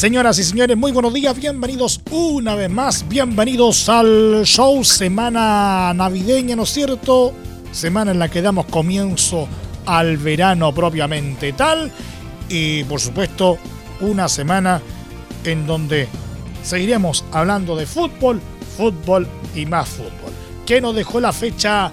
Señoras 0.00 0.38
y 0.38 0.44
señores, 0.44 0.78
muy 0.78 0.92
buenos 0.92 1.12
días, 1.12 1.38
bienvenidos 1.38 2.00
una 2.10 2.54
vez 2.54 2.70
más, 2.70 3.06
bienvenidos 3.06 3.86
al 3.90 4.44
show 4.46 4.82
Semana 4.82 5.92
Navideña, 5.92 6.56
¿no 6.56 6.62
es 6.62 6.70
cierto? 6.70 7.34
Semana 7.70 8.10
en 8.10 8.18
la 8.18 8.30
que 8.30 8.40
damos 8.40 8.64
comienzo 8.64 9.46
al 9.84 10.16
verano 10.16 10.72
propiamente 10.72 11.52
tal 11.52 11.92
y 12.48 12.82
por 12.84 12.98
supuesto 12.98 13.58
una 14.00 14.26
semana 14.30 14.80
en 15.44 15.66
donde 15.66 16.08
seguiremos 16.62 17.22
hablando 17.30 17.76
de 17.76 17.84
fútbol, 17.84 18.40
fútbol 18.78 19.28
y 19.54 19.66
más 19.66 19.86
fútbol. 19.86 20.32
¿Qué 20.64 20.80
nos 20.80 20.94
dejó 20.94 21.20
la 21.20 21.34
fecha 21.34 21.90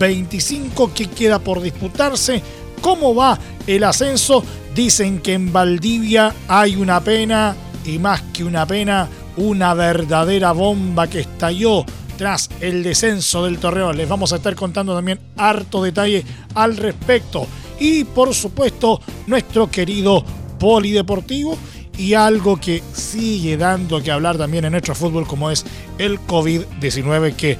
25 0.00 0.92
que 0.92 1.06
queda 1.06 1.38
por 1.38 1.62
disputarse? 1.62 2.42
¿Cómo 2.80 3.14
va 3.14 3.38
el 3.64 3.84
ascenso? 3.84 4.42
Dicen 4.74 5.20
que 5.20 5.34
en 5.34 5.52
Valdivia 5.52 6.34
hay 6.48 6.76
una 6.76 7.00
pena 7.00 7.54
y 7.84 7.98
más 7.98 8.22
que 8.32 8.44
una 8.44 8.66
pena, 8.66 9.08
una 9.36 9.74
verdadera 9.74 10.52
bomba 10.52 11.06
que 11.06 11.20
estalló 11.20 11.84
tras 12.16 12.50
el 12.60 12.82
descenso 12.82 13.44
del 13.44 13.58
Torreón. 13.58 13.96
Les 13.96 14.08
vamos 14.08 14.32
a 14.32 14.36
estar 14.36 14.54
contando 14.54 14.94
también 14.94 15.20
harto 15.36 15.82
detalle 15.82 16.24
al 16.54 16.76
respecto. 16.76 17.46
Y 17.78 18.04
por 18.04 18.34
supuesto, 18.34 19.00
nuestro 19.26 19.70
querido 19.70 20.24
polideportivo 20.58 21.56
y 21.96 22.14
algo 22.14 22.58
que 22.58 22.82
sigue 22.92 23.56
dando 23.56 24.02
que 24.02 24.10
hablar 24.10 24.38
también 24.38 24.64
en 24.64 24.72
nuestro 24.72 24.94
fútbol 24.94 25.26
como 25.26 25.50
es 25.50 25.64
el 25.98 26.18
COVID-19 26.20 27.36
que 27.36 27.56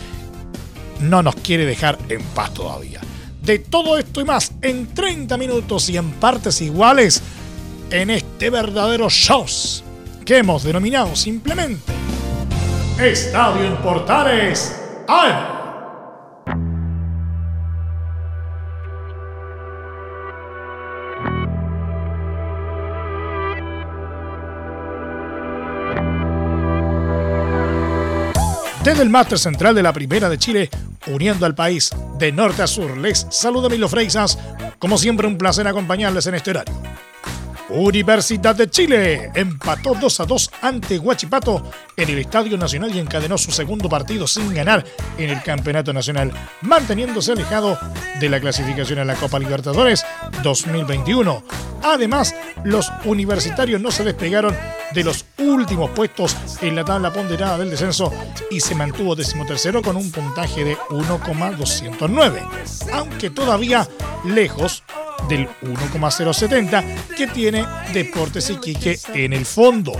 no 1.01 1.23
nos 1.23 1.37
quiere 1.37 1.67
dejar 1.67 1.99
en 2.09 2.23
paz 2.35 2.53
todavía. 2.55 3.04
De 3.45 3.59
todo 3.59 3.99
esto 3.99 4.21
y 4.21 4.25
más 4.25 4.53
en 4.63 4.87
30 4.95 5.37
minutos 5.37 5.89
y 5.91 5.97
en 5.99 6.13
partes 6.13 6.63
iguales 6.63 7.23
en 7.91 8.11
este 8.11 8.49
verdadero 8.49 9.11
show 9.11 9.45
que 10.25 10.39
hemos 10.39 10.65
denominado 10.65 11.15
simplemente 11.15 11.93
Estadio 12.99 13.65
en 13.67 13.77
Portales 13.77 14.75
¡Ay! 15.07 15.64
Desde 28.85 29.03
el 29.03 29.09
máster 29.09 29.39
central 29.39 29.75
de 29.75 29.83
la 29.83 29.95
Primera 29.95 30.29
de 30.29 30.37
Chile, 30.37 30.69
uniendo 31.07 31.47
al 31.47 31.55
país 31.55 31.91
de 32.19 32.31
norte 32.33 32.61
a 32.61 32.67
sur, 32.67 32.99
les 32.99 33.27
saluda 33.31 33.71
Milo 33.71 33.89
Freisas. 33.89 34.39
Como 34.79 34.99
siempre, 34.99 35.27
un 35.27 35.39
placer 35.39 35.67
acompañarles 35.67 36.27
en 36.27 36.35
este 36.35 36.51
horario. 36.51 36.75
Universidad 37.71 38.55
de 38.55 38.69
Chile 38.69 39.31
empató 39.35 39.95
2 39.99 40.21
a 40.21 40.27
2 40.27 40.51
ante 40.61 40.99
Huachipato 40.99 41.63
en 41.97 42.11
el 42.11 42.19
Estadio 42.19 42.59
Nacional 42.59 42.95
y 42.95 42.99
encadenó 42.99 43.39
su 43.39 43.51
segundo 43.53 43.89
partido 43.89 44.27
sin 44.27 44.53
ganar 44.53 44.85
en 45.17 45.31
el 45.31 45.43
Campeonato 45.43 45.93
Nacional, 45.93 46.31
manteniéndose 46.61 47.33
alejado 47.33 47.79
de 48.21 48.29
la 48.29 48.39
clasificación 48.39 48.99
a 48.99 49.05
la 49.05 49.15
Copa 49.15 49.39
Libertadores 49.39 50.05
2021. 50.43 51.43
Además, 51.83 52.35
los 52.65 52.91
universitarios 53.05 53.81
no 53.81 53.91
se 53.91 54.05
despegaron 54.05 54.55
de 54.93 55.05
los 55.05 55.25
últimos 55.39 55.91
puestos 55.91 56.37
en 56.61 56.77
la 56.77 56.85
tabla 56.85 57.13
ponderada 57.13 57.59
del 57.59 57.71
descenso 57.71 58.13
y 58.51 58.61
se 58.61 58.75
mantuvo 58.75 59.17
decimotercero 59.17 59.83
con 59.83 59.97
un 59.97 60.11
puntaje 60.11 60.65
de 60.65 60.77
1,209, 60.91 62.43
aunque 62.93 63.31
todavía 63.31 63.89
lejos 64.25 64.83
del 65.29 65.49
1,070 65.63 66.85
que 67.17 67.27
tiene 67.27 67.65
Deportes 67.93 68.51
Iquique 68.51 68.99
en 69.15 69.33
el 69.33 69.47
fondo. 69.47 69.93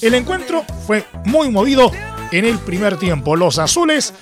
El 0.00 0.14
encuentro 0.14 0.64
fue 0.86 1.04
muy 1.24 1.50
movido 1.50 1.90
en 2.32 2.44
el 2.44 2.58
primer 2.58 2.98
tiempo. 2.98 3.36
Los 3.36 3.58
azules 3.58 4.14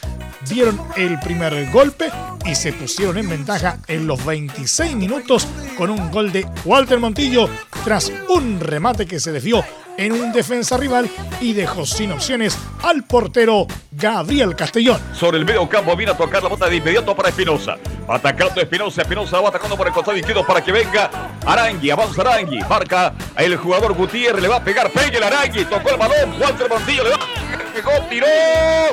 dieron 0.46 0.80
el 0.96 1.18
primer 1.20 1.70
golpe 1.70 2.10
y 2.44 2.54
se 2.54 2.72
pusieron 2.72 3.18
en 3.18 3.28
ventaja 3.28 3.78
en 3.86 4.06
los 4.06 4.24
26 4.24 4.96
minutos 4.96 5.46
con 5.76 5.90
un 5.90 6.10
gol 6.10 6.32
de 6.32 6.46
Walter 6.64 6.98
Montillo 6.98 7.48
tras 7.84 8.12
un 8.28 8.60
remate 8.60 9.06
que 9.06 9.20
se 9.20 9.32
desvió 9.32 9.64
en 9.96 10.12
un 10.12 10.32
defensa 10.32 10.76
rival 10.76 11.10
y 11.40 11.52
dejó 11.52 11.84
sin 11.84 12.12
opciones 12.12 12.56
al 12.82 13.02
portero 13.02 13.66
Gabriel 13.90 14.54
Castellón. 14.54 15.00
Sobre 15.12 15.38
el 15.38 15.44
medio 15.44 15.68
campo 15.68 15.96
viene 15.96 16.12
a 16.12 16.16
tocar 16.16 16.42
la 16.42 16.48
bota 16.48 16.68
de 16.68 16.76
inmediato 16.76 17.16
para 17.16 17.30
Espinosa. 17.30 17.76
Atacando 18.08 18.60
Espinosa, 18.60 19.02
Espinosa 19.02 19.40
va 19.40 19.48
atacando 19.48 19.76
por 19.76 19.88
el 19.88 19.92
costado 19.92 20.16
izquierdo 20.16 20.46
para 20.46 20.62
que 20.62 20.70
venga 20.70 21.10
Arangui, 21.44 21.90
avanza 21.90 22.22
Arangui, 22.22 22.60
marca 22.60 23.12
el 23.36 23.56
jugador 23.56 23.92
Gutiérrez, 23.94 24.40
le 24.40 24.48
va 24.48 24.56
a 24.56 24.64
pegar, 24.64 24.90
pegue 24.90 25.18
el 25.18 25.22
Arangui, 25.24 25.64
tocó 25.64 25.90
el 25.90 25.96
balón, 25.96 26.40
Walter 26.40 26.68
Montillo 26.70 27.02
le 27.02 27.10
va 27.10 27.67
pegó, 27.82 28.02
tiró, 28.08 28.26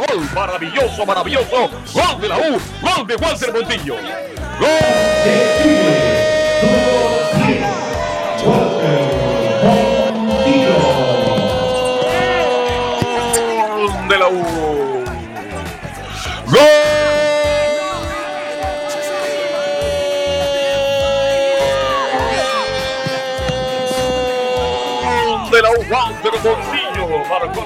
gol, 0.08 0.30
maravilloso, 0.34 1.06
maravilloso, 1.06 1.70
gol 1.94 2.22
de 2.22 2.28
la 2.28 2.38
U, 2.38 2.60
gol 2.82 3.08
de 3.08 3.16
Walter 3.16 3.54
Montillo. 3.54 3.96
Gol 3.96 4.70
de 14.08 14.18
la 14.18 14.28
U. 14.28 14.44
Gol 16.46 16.72
de 25.52 25.62
la 25.62 25.70
U, 25.72 25.74
Walter 25.90 26.34
Montillo, 26.44 27.08
marcó 27.28 27.66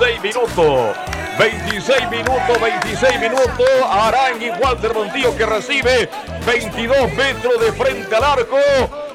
26 0.00 0.22
minutos. 0.22 0.96
26 1.38 2.10
minutos, 2.10 2.60
26 2.60 3.20
minutos. 3.20 3.68
Arangui, 3.90 4.50
Walter 4.58 4.94
Montillo 4.94 5.36
que 5.36 5.44
recibe 5.44 6.08
22 6.46 7.12
metros 7.12 7.60
de 7.60 7.72
frente 7.72 8.16
al 8.16 8.24
arco. 8.24 8.56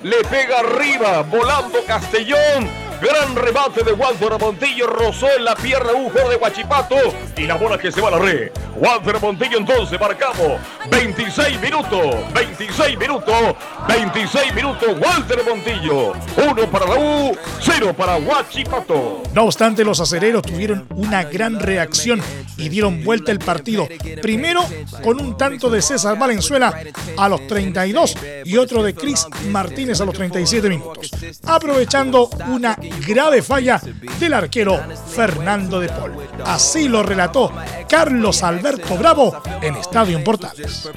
Le 0.03 0.23
pega 0.25 0.59
arriba, 0.59 1.23
volando 1.23 1.83
Castellón. 1.87 2.84
Gran 3.01 3.35
remate 3.35 3.83
de 3.83 3.91
Walter 3.91 4.37
Montillo, 4.39 4.87
rozó 4.87 5.27
en 5.37 5.43
la 5.43 5.55
pierna 5.55 5.91
un 5.91 6.09
jugador 6.09 6.31
de 6.31 6.37
Guachipato 6.37 6.95
y 7.37 7.41
la 7.41 7.55
bola 7.55 7.77
que 7.77 7.91
se 7.91 8.01
va 8.01 8.07
a 8.07 8.11
la 8.11 8.19
red. 8.19 8.51
Walter 8.77 9.19
Montillo 9.21 9.57
entonces 9.57 9.99
marcamos 9.99 10.59
26 10.89 11.61
minutos, 11.61 12.15
26 12.33 12.97
minutos, 12.97 13.55
26 13.87 14.55
minutos. 14.55 14.89
Walter 14.99 15.39
Montillo, 15.47 16.13
uno 16.49 16.71
para 16.71 16.87
la 16.87 16.95
U, 16.95 17.37
cero 17.59 17.93
para 17.95 18.17
Guachipato. 18.17 19.23
No 19.33 19.43
obstante, 19.43 19.83
los 19.83 19.99
acereros 19.99 20.43
tuvieron 20.43 20.87
una 20.95 21.23
gran 21.23 21.59
reacción 21.59 22.21
y 22.57 22.69
dieron 22.69 23.03
vuelta 23.03 23.31
el 23.31 23.39
partido. 23.39 23.87
Primero 24.21 24.61
con 25.03 25.19
un 25.19 25.37
tanto 25.37 25.69
de 25.69 25.81
César 25.81 26.17
Valenzuela 26.17 26.73
a 27.17 27.29
los 27.29 27.45
32 27.47 28.15
y 28.45 28.57
otro 28.57 28.83
de 28.83 28.93
Cris 28.95 29.27
Martínez 29.49 29.99
a 30.01 30.05
los 30.05 30.15
37 30.15 30.69
minutos, 30.69 31.11
aprovechando 31.45 32.29
una 32.47 32.77
grave 33.05 33.41
falla 33.41 33.79
del 34.19 34.33
arquero 34.33 34.79
Fernando 35.07 35.79
de 35.79 35.89
Paul. 35.89 36.13
Así 36.45 36.87
lo 36.87 37.03
relató 37.03 37.51
Carlos 37.87 38.43
Alberto 38.43 38.97
Bravo 38.97 39.41
en 39.61 39.75
Estadio 39.75 40.23
Portales. 40.23 40.89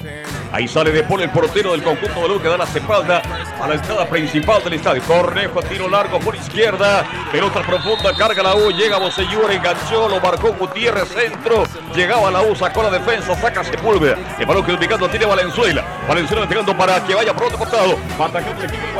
Ahí 0.51 0.67
sale 0.67 0.91
de 0.91 1.03
Paul 1.03 1.21
el 1.21 1.29
portero 1.29 1.71
del 1.71 1.83
conjunto 1.83 2.21
de 2.21 2.27
Luz 2.27 2.41
que 2.41 2.47
da 2.47 2.57
la 2.57 2.63
espalda 2.63 3.21
a 3.61 3.67
la 3.67 3.75
entrada 3.75 4.07
principal 4.09 4.63
del 4.63 4.73
estadio. 4.73 5.01
Cornejo, 5.03 5.61
tiro 5.63 5.87
largo 5.87 6.19
por 6.19 6.35
izquierda, 6.35 7.05
pelota 7.31 7.61
profunda, 7.61 8.13
carga 8.15 8.43
la 8.43 8.55
U, 8.55 8.71
llega 8.71 8.97
Bosellur, 8.97 9.51
enganchó, 9.51 10.09
lo 10.09 10.19
marcó 10.19 10.53
Gutiérrez, 10.53 11.07
centro, 11.09 11.65
llegaba 11.95 12.31
la 12.31 12.41
U, 12.41 12.55
sacó 12.55 12.83
la 12.83 12.89
defensa, 12.89 13.35
saca 13.35 13.63
Sepúlveda, 13.63 14.17
el 14.39 14.45
balón 14.45 14.65
que 14.65 14.73
ubicando 14.73 15.07
tiene 15.09 15.25
Valenzuela, 15.25 15.83
Valenzuela 16.07 16.43
entregando 16.43 16.75
para 16.75 17.03
que 17.05 17.15
vaya 17.15 17.33
por 17.33 17.45
otro 17.45 17.59
costado, 17.59 17.97
atacando 18.19 18.63
el 18.63 18.69
equipo 18.69 18.99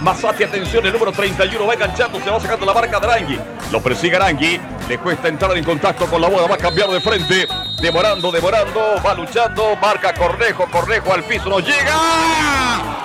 Masati, 0.00 0.44
atención, 0.44 0.86
el 0.86 0.92
número 0.92 1.12
31 1.38 1.66
va 1.68 1.74
enganchando, 1.74 2.18
se 2.20 2.28
va 2.28 2.40
sacando 2.40 2.66
la 2.66 2.74
marca 2.74 2.98
de 2.98 3.06
Arangui, 3.06 3.38
lo 3.70 3.80
persigue 3.80 4.16
Arangui, 4.16 4.60
le 4.88 4.98
cuesta 4.98 5.28
entrar 5.28 5.56
en 5.56 5.62
contacto 5.62 6.06
con 6.06 6.20
la 6.20 6.28
boda, 6.28 6.48
va 6.48 6.56
a 6.56 6.58
cambiar 6.58 6.88
de 6.88 7.00
frente, 7.00 7.46
demorando, 7.80 8.32
demorando, 8.32 9.00
va 9.06 9.14
luchando, 9.14 9.76
marca 9.76 10.12
Cornejo, 10.14 10.66
Cornejo 10.68 11.14
al 11.14 11.22
piso, 11.22 11.48
no 11.48 11.60
llega, 11.60 11.96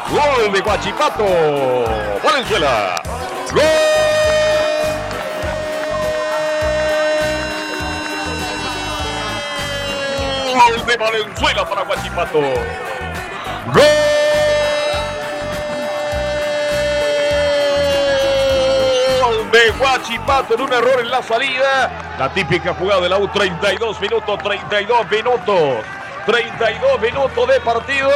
gol 0.09 0.51
de 0.51 0.61
Guachipato, 0.61 1.23
Valenzuela. 2.23 2.95
Gol 10.55 10.85
de 10.87 10.97
Valenzuela 10.97 11.69
para 11.69 11.83
Guachipato. 11.83 12.39
Gol 12.39 14.02
de 19.53 19.69
Guachipato 19.77 20.55
en 20.55 20.61
un 20.61 20.73
error 20.73 20.99
en 20.99 21.11
la 21.11 21.21
salida. 21.21 22.15
La 22.17 22.33
típica 22.33 22.73
jugada 22.73 23.01
de 23.01 23.09
la 23.09 23.19
U, 23.19 23.27
32 23.27 24.01
minutos, 24.01 24.39
32 24.39 25.11
minutos. 25.11 25.85
32 26.25 27.01
minutos 27.01 27.47
de 27.47 27.59
partido. 27.61 28.09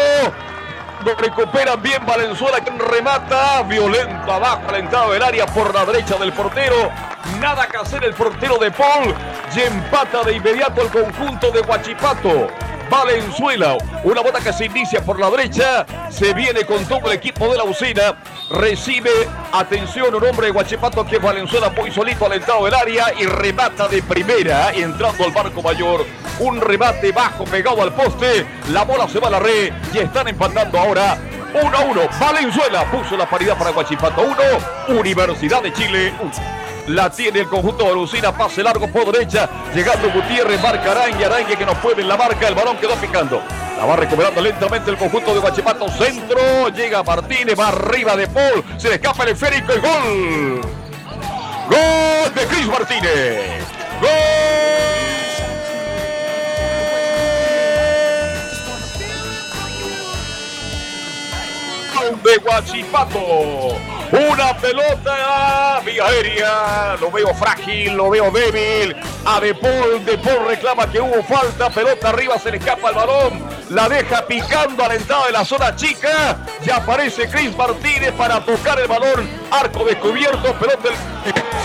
Lo 1.05 1.13
recuperan 1.13 1.79
bien 1.79 2.03
Valenzuela, 2.05 2.59
quien 2.59 2.79
remata. 2.79 3.61
Violento 3.63 4.31
abajo, 4.31 4.63
alentado 4.67 5.13
del 5.13 5.21
área 5.21 5.45
por 5.45 5.73
la 5.75 5.85
derecha 5.85 6.15
del 6.17 6.33
portero. 6.33 6.89
Nada 7.39 7.67
que 7.67 7.77
hacer 7.77 8.03
el 8.03 8.15
portero 8.15 8.57
de 8.57 8.71
Paul. 8.71 9.13
Y 9.55 9.59
empata 9.59 10.23
de 10.23 10.33
inmediato 10.33 10.81
el 10.81 10.89
conjunto 10.89 11.51
de 11.51 11.61
Huachipato. 11.61 12.47
Valenzuela, 12.89 13.77
una 14.03 14.21
bota 14.21 14.39
que 14.39 14.53
se 14.53 14.65
inicia 14.65 15.03
por 15.03 15.19
la 15.19 15.29
derecha, 15.29 15.85
se 16.09 16.33
viene 16.33 16.65
con 16.65 16.85
todo 16.85 17.07
el 17.07 17.13
equipo 17.13 17.47
de 17.49 17.57
la 17.57 17.63
usina, 17.63 18.17
recibe, 18.49 19.11
atención, 19.51 20.15
un 20.15 20.23
hombre 20.23 20.47
de 20.47 20.53
Guachipato 20.53 21.05
que 21.05 21.17
Valenzuela 21.17 21.69
muy 21.69 21.91
solito 21.91 22.25
alentado 22.25 22.65
del 22.65 22.73
área 22.73 23.13
y 23.19 23.25
remata 23.25 23.87
de 23.87 24.01
primera, 24.01 24.71
entrando 24.71 25.25
al 25.25 25.31
barco 25.31 25.61
mayor, 25.61 26.05
un 26.39 26.61
remate 26.61 27.11
bajo 27.11 27.43
pegado 27.45 27.81
al 27.81 27.93
poste, 27.93 28.45
la 28.71 28.83
bola 28.83 29.07
se 29.07 29.19
va 29.19 29.27
a 29.27 29.31
la 29.31 29.39
red 29.39 29.73
y 29.93 29.99
están 29.99 30.27
empatando 30.27 30.79
ahora. 30.79 31.17
1 31.53 31.77
a 31.77 31.81
1. 31.81 32.01
Valenzuela 32.19 32.91
puso 32.91 33.17
la 33.17 33.27
paridad 33.27 33.57
para 33.57 33.71
Guachipato. 33.71 34.21
1, 34.21 34.99
Universidad 34.99 35.63
de 35.63 35.73
Chile. 35.73 36.13
1. 36.19 36.56
La 36.87 37.09
tiene 37.09 37.39
el 37.41 37.47
conjunto 37.49 37.83
de 37.85 37.93
Lucina. 37.93 38.31
Pase 38.31 38.63
largo 38.63 38.87
por 38.87 39.11
derecha. 39.11 39.49
Llegando 39.75 40.09
Gutiérrez. 40.11 40.61
Marca 40.61 40.91
Arangue. 40.91 41.25
Arangue 41.25 41.57
que 41.57 41.65
nos 41.65 41.77
puede 41.79 42.01
en 42.01 42.07
la 42.07 42.15
marca. 42.15 42.47
El 42.47 42.55
balón 42.55 42.77
quedó 42.77 42.95
picando. 42.95 43.41
La 43.77 43.85
va 43.85 43.97
recuperando 43.97 44.41
lentamente 44.41 44.89
el 44.89 44.97
conjunto 44.97 45.33
de 45.33 45.39
Guachipato. 45.41 45.89
Centro. 45.89 46.69
Llega 46.69 47.03
Martínez. 47.03 47.59
Va 47.59 47.67
arriba 47.67 48.15
de 48.15 48.27
Paul. 48.27 48.63
Se 48.77 48.87
le 48.87 48.95
escapa 48.95 49.23
el 49.23 49.29
esférico 49.29 49.73
y 49.73 49.79
gol. 49.79 50.61
Gol 51.69 52.33
de 52.33 52.45
Cris 52.47 52.67
Martínez. 52.67 53.65
Gol 61.93 62.23
de 62.23 62.37
Guachipato. 62.37 63.96
Una 64.11 64.55
pelota 64.57 65.81
vía 65.85 66.05
aérea. 66.05 66.95
Lo 66.99 67.11
veo 67.11 67.33
frágil, 67.33 67.93
lo 67.93 68.09
veo 68.09 68.31
débil. 68.31 68.95
A 69.25 69.39
De 69.39 69.53
Paul, 69.53 70.05
De 70.05 70.17
Paul 70.17 70.47
reclama 70.47 70.89
que 70.89 70.99
hubo 70.99 71.21
falta. 71.23 71.69
Pelota 71.69 72.09
arriba, 72.09 72.37
se 72.39 72.51
le 72.51 72.57
escapa 72.57 72.89
el 72.89 72.95
balón. 72.95 73.56
La 73.69 73.89
deja 73.89 74.25
picando 74.25 74.83
a 74.83 74.87
la 74.87 74.95
entrada 74.95 75.25
de 75.27 75.33
la 75.33 75.43
zona 75.43 75.75
chica. 75.75 76.37
Ya 76.63 76.77
aparece 76.77 77.27
Chris 77.29 77.55
Martínez 77.55 78.13
para 78.13 78.39
tocar 78.39 78.79
el 78.79 78.87
balón. 78.87 79.29
Arco 79.51 79.83
descubierto. 79.83 80.53
Pelota. 80.53 80.89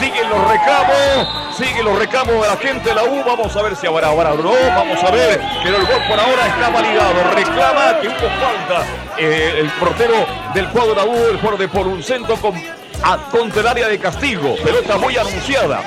Siguen 0.00 0.28
los 0.28 0.50
reclamos. 0.50 1.56
Siguen 1.56 1.84
los 1.84 1.98
reclamos 1.98 2.34
de 2.42 2.48
la 2.48 2.56
gente 2.56 2.88
de 2.88 2.94
la 2.94 3.04
U. 3.04 3.22
Vamos 3.24 3.54
a 3.56 3.62
ver 3.62 3.76
si 3.76 3.86
ahora, 3.86 4.08
ahora 4.08 4.30
no. 4.34 4.52
Vamos 4.74 5.02
a 5.02 5.10
ver. 5.12 5.40
Pero 5.62 5.76
el 5.76 5.86
gol 5.86 6.02
por 6.08 6.18
ahora 6.18 6.46
está 6.48 6.70
validado. 6.70 7.34
Reclama 7.34 8.00
que 8.00 8.08
hubo 8.08 8.16
falta. 8.16 8.84
Eh, 9.18 9.58
el 9.60 9.70
portero 9.72 10.26
del 10.54 10.68
cuadro 10.70 10.94
de 10.94 10.96
la 10.96 11.04
U, 11.04 11.52
el 11.52 11.58
de 11.58 11.68
por 11.68 11.86
un 11.86 12.02
centro 12.02 12.34
con 12.36 12.81
contra 13.30 13.60
el 13.60 13.66
área 13.66 13.88
de 13.88 13.98
castigo. 13.98 14.56
Pelota 14.62 14.96
muy 14.98 15.16
anunciada. 15.16 15.82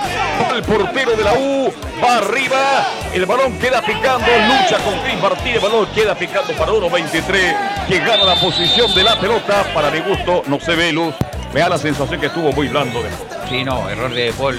El 0.56 0.64
portero 0.64 1.16
de 1.16 1.24
la 1.24 1.34
U 1.34 1.74
va 2.04 2.18
arriba. 2.18 2.88
El 3.14 3.26
balón 3.26 3.58
queda 3.60 3.82
picando. 3.82 4.26
Lucha 4.26 4.78
con 4.84 5.00
Cris 5.00 5.22
Martínez. 5.22 5.56
El 5.56 5.62
balón 5.62 5.88
queda 5.94 6.16
picando 6.16 6.54
para 6.54 6.72
1.23. 6.72 7.88
Que 7.88 8.00
gana 8.00 8.24
la 8.24 8.36
posición 8.36 8.94
de 8.94 9.04
la 9.04 9.20
pelota. 9.20 9.64
Para 9.74 9.90
mi 9.92 10.00
gusto, 10.00 10.44
no 10.48 10.60
se 10.60 10.76
ve 10.76 10.92
luz. 10.92 11.16
Me 11.54 11.62
da 11.62 11.70
la 11.70 11.78
sensación 11.78 12.20
que 12.20 12.28
estuvo 12.28 12.52
muy 12.52 12.68
blando. 12.68 13.02
De... 13.02 13.10
Sí, 13.50 13.64
no, 13.64 13.90
error 13.90 14.14
de 14.14 14.34
Paul 14.34 14.58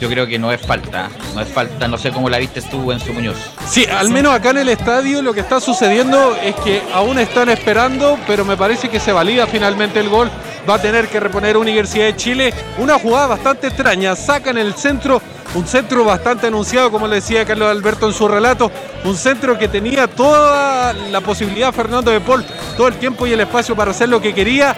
yo 0.00 0.08
creo 0.08 0.26
que 0.26 0.38
no 0.38 0.50
es 0.50 0.60
falta. 0.60 1.10
No 1.34 1.42
es 1.42 1.48
falta. 1.48 1.86
No 1.86 1.98
sé 1.98 2.10
cómo 2.10 2.28
la 2.30 2.38
viste 2.38 2.62
tú 2.62 2.90
en 2.90 2.98
su 2.98 3.12
Muñoz. 3.12 3.36
Sí, 3.68 3.84
al 3.84 4.08
menos 4.08 4.34
acá 4.34 4.50
en 4.50 4.58
el 4.58 4.68
estadio 4.70 5.22
lo 5.22 5.34
que 5.34 5.40
está 5.40 5.60
sucediendo 5.60 6.34
es 6.42 6.54
que 6.56 6.82
aún 6.94 7.18
están 7.18 7.50
esperando, 7.50 8.18
pero 8.26 8.44
me 8.44 8.56
parece 8.56 8.88
que 8.88 8.98
se 8.98 9.12
valida 9.12 9.46
finalmente 9.46 10.00
el 10.00 10.08
gol. 10.08 10.30
Va 10.68 10.74
a 10.74 10.82
tener 10.82 11.08
que 11.08 11.20
reponer 11.20 11.56
Universidad 11.56 12.06
de 12.06 12.16
Chile. 12.16 12.54
Una 12.78 12.98
jugada 12.98 13.28
bastante 13.28 13.68
extraña. 13.68 14.14
Sacan 14.16 14.58
el 14.58 14.74
centro. 14.74 15.20
Un 15.54 15.66
centro 15.66 16.04
bastante 16.04 16.46
anunciado, 16.46 16.92
como 16.92 17.08
le 17.08 17.16
decía 17.16 17.44
Carlos 17.44 17.70
Alberto 17.70 18.06
en 18.06 18.12
su 18.12 18.28
relato. 18.28 18.70
Un 19.04 19.16
centro 19.16 19.58
que 19.58 19.66
tenía 19.66 20.06
toda 20.06 20.92
la 20.92 21.20
posibilidad 21.20 21.72
Fernando 21.72 22.10
de 22.10 22.20
Paul, 22.20 22.44
todo 22.76 22.86
el 22.86 22.94
tiempo 22.94 23.26
y 23.26 23.32
el 23.32 23.40
espacio 23.40 23.74
para 23.74 23.90
hacer 23.90 24.08
lo 24.08 24.20
que 24.20 24.32
quería 24.32 24.76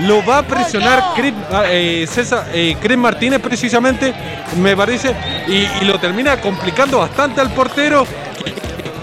lo 0.00 0.24
va 0.24 0.38
a 0.38 0.42
presionar 0.42 1.12
Chris, 1.14 1.32
ah, 1.52 1.64
eh, 1.66 2.06
eh, 2.52 2.96
Martínez 2.96 3.40
precisamente, 3.40 4.12
me 4.60 4.76
parece, 4.76 5.14
y, 5.46 5.84
lo 5.84 5.98
termina 6.00 6.40
complicando 6.40 6.98
bastante 6.98 7.40
al 7.40 7.52
portero, 7.52 8.06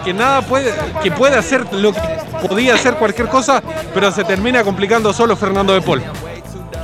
que, 0.04 0.14
nada 0.14 0.42
puede, 0.42 0.74
que 1.02 1.12
puede 1.12 1.36
hacer 1.36 1.66
lo 1.74 1.94
que 1.94 2.02
podía 2.48 2.76
hacer 2.76 2.96
cualquier 2.96 3.28
cosa, 3.28 3.62
pero 3.94 4.12
se 4.12 4.24
termina 4.24 4.64
complicando 4.64 5.14
solo 5.14 5.36
Fernando 5.36 5.74
de 5.74 5.82
Paul. 5.82 6.04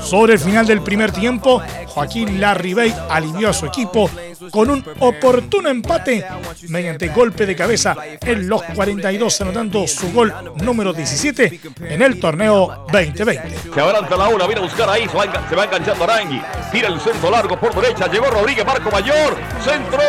Sobre 0.02 0.34
el 0.34 0.40
final 0.40 0.66
del 0.66 0.82
primer 0.82 1.12
tiempo, 1.12 1.62
Joaquín 1.88 2.40
Larribey 2.40 2.94
alivió 3.10 3.50
a 3.50 3.54
su 3.54 3.66
equipo 3.66 4.10
con 4.52 4.70
un 4.70 4.86
oportuno 5.00 5.70
empate 5.70 6.26
mediante 6.70 7.10
golpe 7.10 7.46
de 7.46 7.56
cabeza 7.56 7.96
en 8.22 8.48
los 8.48 8.64
42, 8.64 9.42
anotando 9.42 9.86
su 9.88 10.12
gol 10.14 10.34
número 10.62 10.94
17 10.94 11.60
en 11.82 12.02
el 12.02 12.20
torneo 12.20 12.86
2020. 12.92 13.74
Se 13.74 13.82
adelanta 13.82 14.16
la 14.16 14.30
una, 14.30 14.46
viene 14.46 14.62
a 14.62 14.64
buscar 14.64 14.90
ahí, 14.90 15.08
se 15.10 15.56
va, 15.56 15.64
enganchando 15.66 16.04
Arangui, 16.04 16.42
tira 16.72 16.88
el 16.88 17.02
centro 17.02 17.30
largo 17.30 17.60
por 17.60 17.74
derecha, 17.76 18.08
llegó 18.08 18.28
Rodríguez, 18.28 18.66
Marco 18.66 18.90
Mayor, 18.90 19.36
centro, 19.64 20.00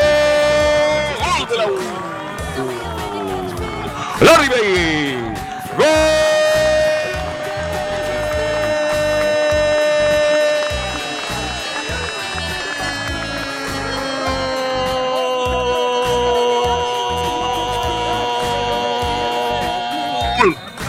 gol 1.18 1.48
de 1.48 1.56
la 1.56 1.66
U. 1.66 1.97
Larribey, 4.20 5.14
gol. 5.76 6.18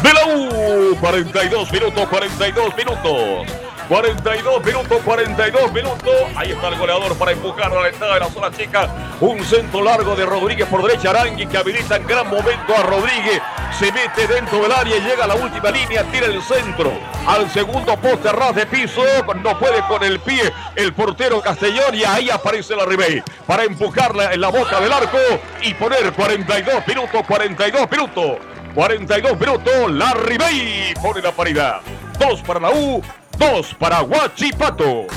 de 0.03 0.13
la 0.13 0.25
U. 0.25 0.95
42 0.99 1.71
minutos, 1.71 2.07
42 2.09 2.75
minutos. 2.75 3.58
42 3.89 4.63
minutos, 4.63 5.01
42 5.03 5.73
minutos. 5.73 6.13
Ahí 6.35 6.51
está 6.51 6.67
el 6.67 6.77
goleador 6.77 7.17
para 7.17 7.31
empujar 7.31 7.73
a 7.73 7.81
la 7.81 7.89
entrada 7.89 8.13
de 8.13 8.19
la 8.19 8.29
zona 8.29 8.51
chica. 8.51 8.87
Un 9.19 9.43
centro 9.43 9.83
largo 9.83 10.15
de 10.15 10.27
Rodríguez 10.27 10.67
por 10.67 10.83
derecha. 10.83 11.09
Arangui 11.09 11.47
que 11.47 11.57
habilita 11.57 11.95
en 11.95 12.05
gran 12.05 12.29
momento 12.29 12.75
a 12.77 12.83
Rodríguez. 12.83 13.41
Se 13.79 13.91
mete 13.91 14.27
dentro 14.27 14.61
del 14.61 14.71
área 14.71 14.95
llega 14.99 15.23
a 15.23 15.27
la 15.27 15.33
última 15.33 15.71
línea. 15.71 16.03
Tira 16.03 16.27
el 16.27 16.39
centro. 16.43 16.91
Al 17.25 17.49
segundo 17.49 17.97
poste 17.97 18.31
ras 18.31 18.53
de 18.53 18.67
piso. 18.67 19.01
No 19.43 19.57
puede 19.57 19.81
con 19.87 20.03
el 20.03 20.19
pie 20.19 20.53
el 20.75 20.93
portero 20.93 21.41
Castellón. 21.41 21.95
Y 21.95 22.03
ahí 22.03 22.29
aparece 22.29 22.75
la 22.75 22.85
Ribey 22.85 23.23
para 23.47 23.63
empujarla 23.63 24.33
en 24.33 24.41
la 24.41 24.49
boca 24.49 24.79
del 24.79 24.93
arco 24.93 25.17
y 25.63 25.73
poner 25.73 26.13
42 26.13 26.87
minutos, 26.87 27.23
42 27.27 27.89
minutos. 27.89 28.37
42 28.75 29.39
minutos, 29.39 29.91
la 29.91 30.13
Ribey 30.13 30.93
pone 31.01 31.23
la 31.23 31.31
paridad. 31.31 31.81
Dos 32.19 32.41
para 32.41 32.59
la 32.59 32.69
U, 32.69 33.01
dos 33.39 33.73
para 33.79 34.03
Huachipato. 34.03 35.07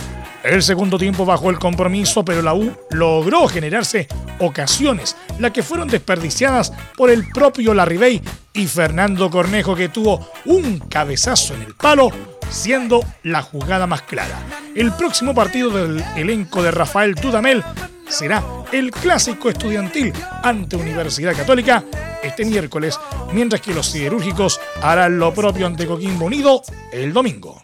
El 0.43 0.63
segundo 0.63 0.99
tiempo 0.99 1.25
bajó 1.25 1.51
el 1.51 1.59
compromiso, 1.59 2.25
pero 2.25 2.43
la 2.43 2.55
U 2.55 2.75
logró 2.91 3.47
generarse 3.47 4.09
ocasiones, 4.39 5.17
las 5.39 5.53
que 5.53 5.63
fueron 5.63 5.89
desperdiciadas 5.89 6.73
por 6.97 7.11
el 7.11 7.29
propio 7.29 7.75
Larribey 7.75 8.21
y 8.53 8.67
Fernando 8.67 9.31
Cornejo, 9.31 9.77
que 9.77 9.89
tuvo 9.89 10.29
un 10.47 10.81
cabezazo 10.81 11.55
en 11.55 11.63
el 11.63 11.75
palo, 11.75 12.11
siendo 12.49 13.05
la 13.23 13.43
jugada 13.43 13.87
más 13.87 14.03
clara. 14.03 14.39
El 14.75 14.93
próximo 14.93 15.35
partido 15.35 15.71
del 15.71 16.03
elenco 16.17 16.63
de 16.63 16.71
Rafael 16.71 17.15
Dudamel 17.15 17.63
será 18.09 18.43
el 18.73 18.91
clásico 18.91 19.49
estudiantil 19.49 20.13
ante 20.43 20.77
Universidad 20.77 21.37
Católica 21.37 21.85
este 22.23 22.45
miércoles, 22.45 22.99
mientras 23.33 23.61
que 23.61 23.75
los 23.75 23.87
siderúrgicos 23.87 24.61
harán 24.81 25.19
lo 25.19 25.33
propio 25.33 25.67
ante 25.67 25.87
Coquimbo 25.87 26.27
Unido 26.27 26.63
el 26.93 27.13
domingo. 27.13 27.63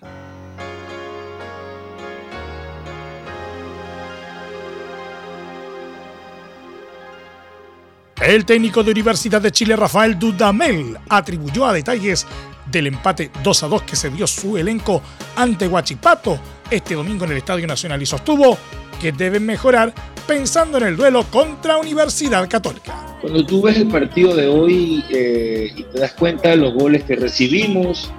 El 8.21 8.45
técnico 8.45 8.83
de 8.83 8.91
Universidad 8.91 9.41
de 9.41 9.53
Chile, 9.53 9.77
Rafael 9.77 10.19
Dudamel, 10.19 10.99
atribuyó 11.09 11.67
a 11.67 11.73
detalles 11.73 12.27
del 12.67 12.89
empate 12.89 13.31
2 13.45 13.63
a 13.63 13.69
2 13.69 13.83
que 13.83 13.97
se 13.97 14.11
dio 14.11 14.27
su 14.27 14.59
elenco 14.59 15.01
ante 15.37 15.69
Huachipato 15.69 16.39
este 16.69 16.97
domingo 16.97 17.25
en 17.25 17.31
el 17.31 17.39
Estadio 17.39 17.67
Nacional 17.67 18.03
y 18.03 18.07
sostuvo 18.07 18.59
que 19.01 19.13
deben 19.13 19.47
mejorar 19.47 19.95
pensando 20.27 20.79
en 20.79 20.85
el 20.85 20.97
duelo 20.97 21.25
contra 21.31 21.79
Universidad 21.79 22.49
Católica. 22.49 23.17
Cuando 23.21 23.47
tú 23.47 23.63
ves 23.63 23.77
el 23.77 23.89
partido 23.89 24.35
de 24.35 24.49
hoy 24.49 25.05
eh, 25.11 25.71
y 25.77 25.85
te 25.85 26.01
das 26.01 26.13
cuenta 26.13 26.51
de 26.51 26.57
los 26.57 26.75
goles 26.75 27.05
que 27.05 27.15
recibimos, 27.15 28.11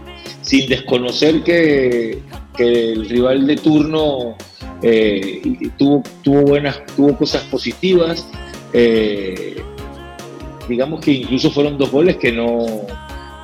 sin 0.41 0.69
desconocer 0.69 1.43
que, 1.43 2.19
el 2.57 3.07
rival 3.07 3.47
de 3.47 3.55
turno 3.55 4.35
eh, 4.81 5.41
tuvo, 5.77 6.03
buenas, 6.41 6.85
tuvo 6.93 7.15
cosas 7.17 7.43
positivas, 7.43 8.27
eh, 8.73 9.58
digamos 10.69 11.01
que 11.01 11.11
incluso 11.11 11.51
fueron 11.51 11.77
dos 11.77 11.91
goles 11.91 12.17
que 12.17 12.31
no, 12.31 12.65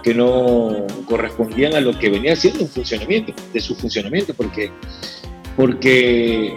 que 0.03 0.13
no 0.13 0.85
correspondían 1.05 1.73
a 1.73 1.81
lo 1.81 1.97
que 1.97 2.09
venía 2.09 2.35
siendo 2.35 2.61
un 2.61 2.69
funcionamiento, 2.69 3.33
de 3.51 3.59
su 3.59 3.75
funcionamiento, 3.75 4.33
porque, 4.33 4.71
porque 5.57 6.53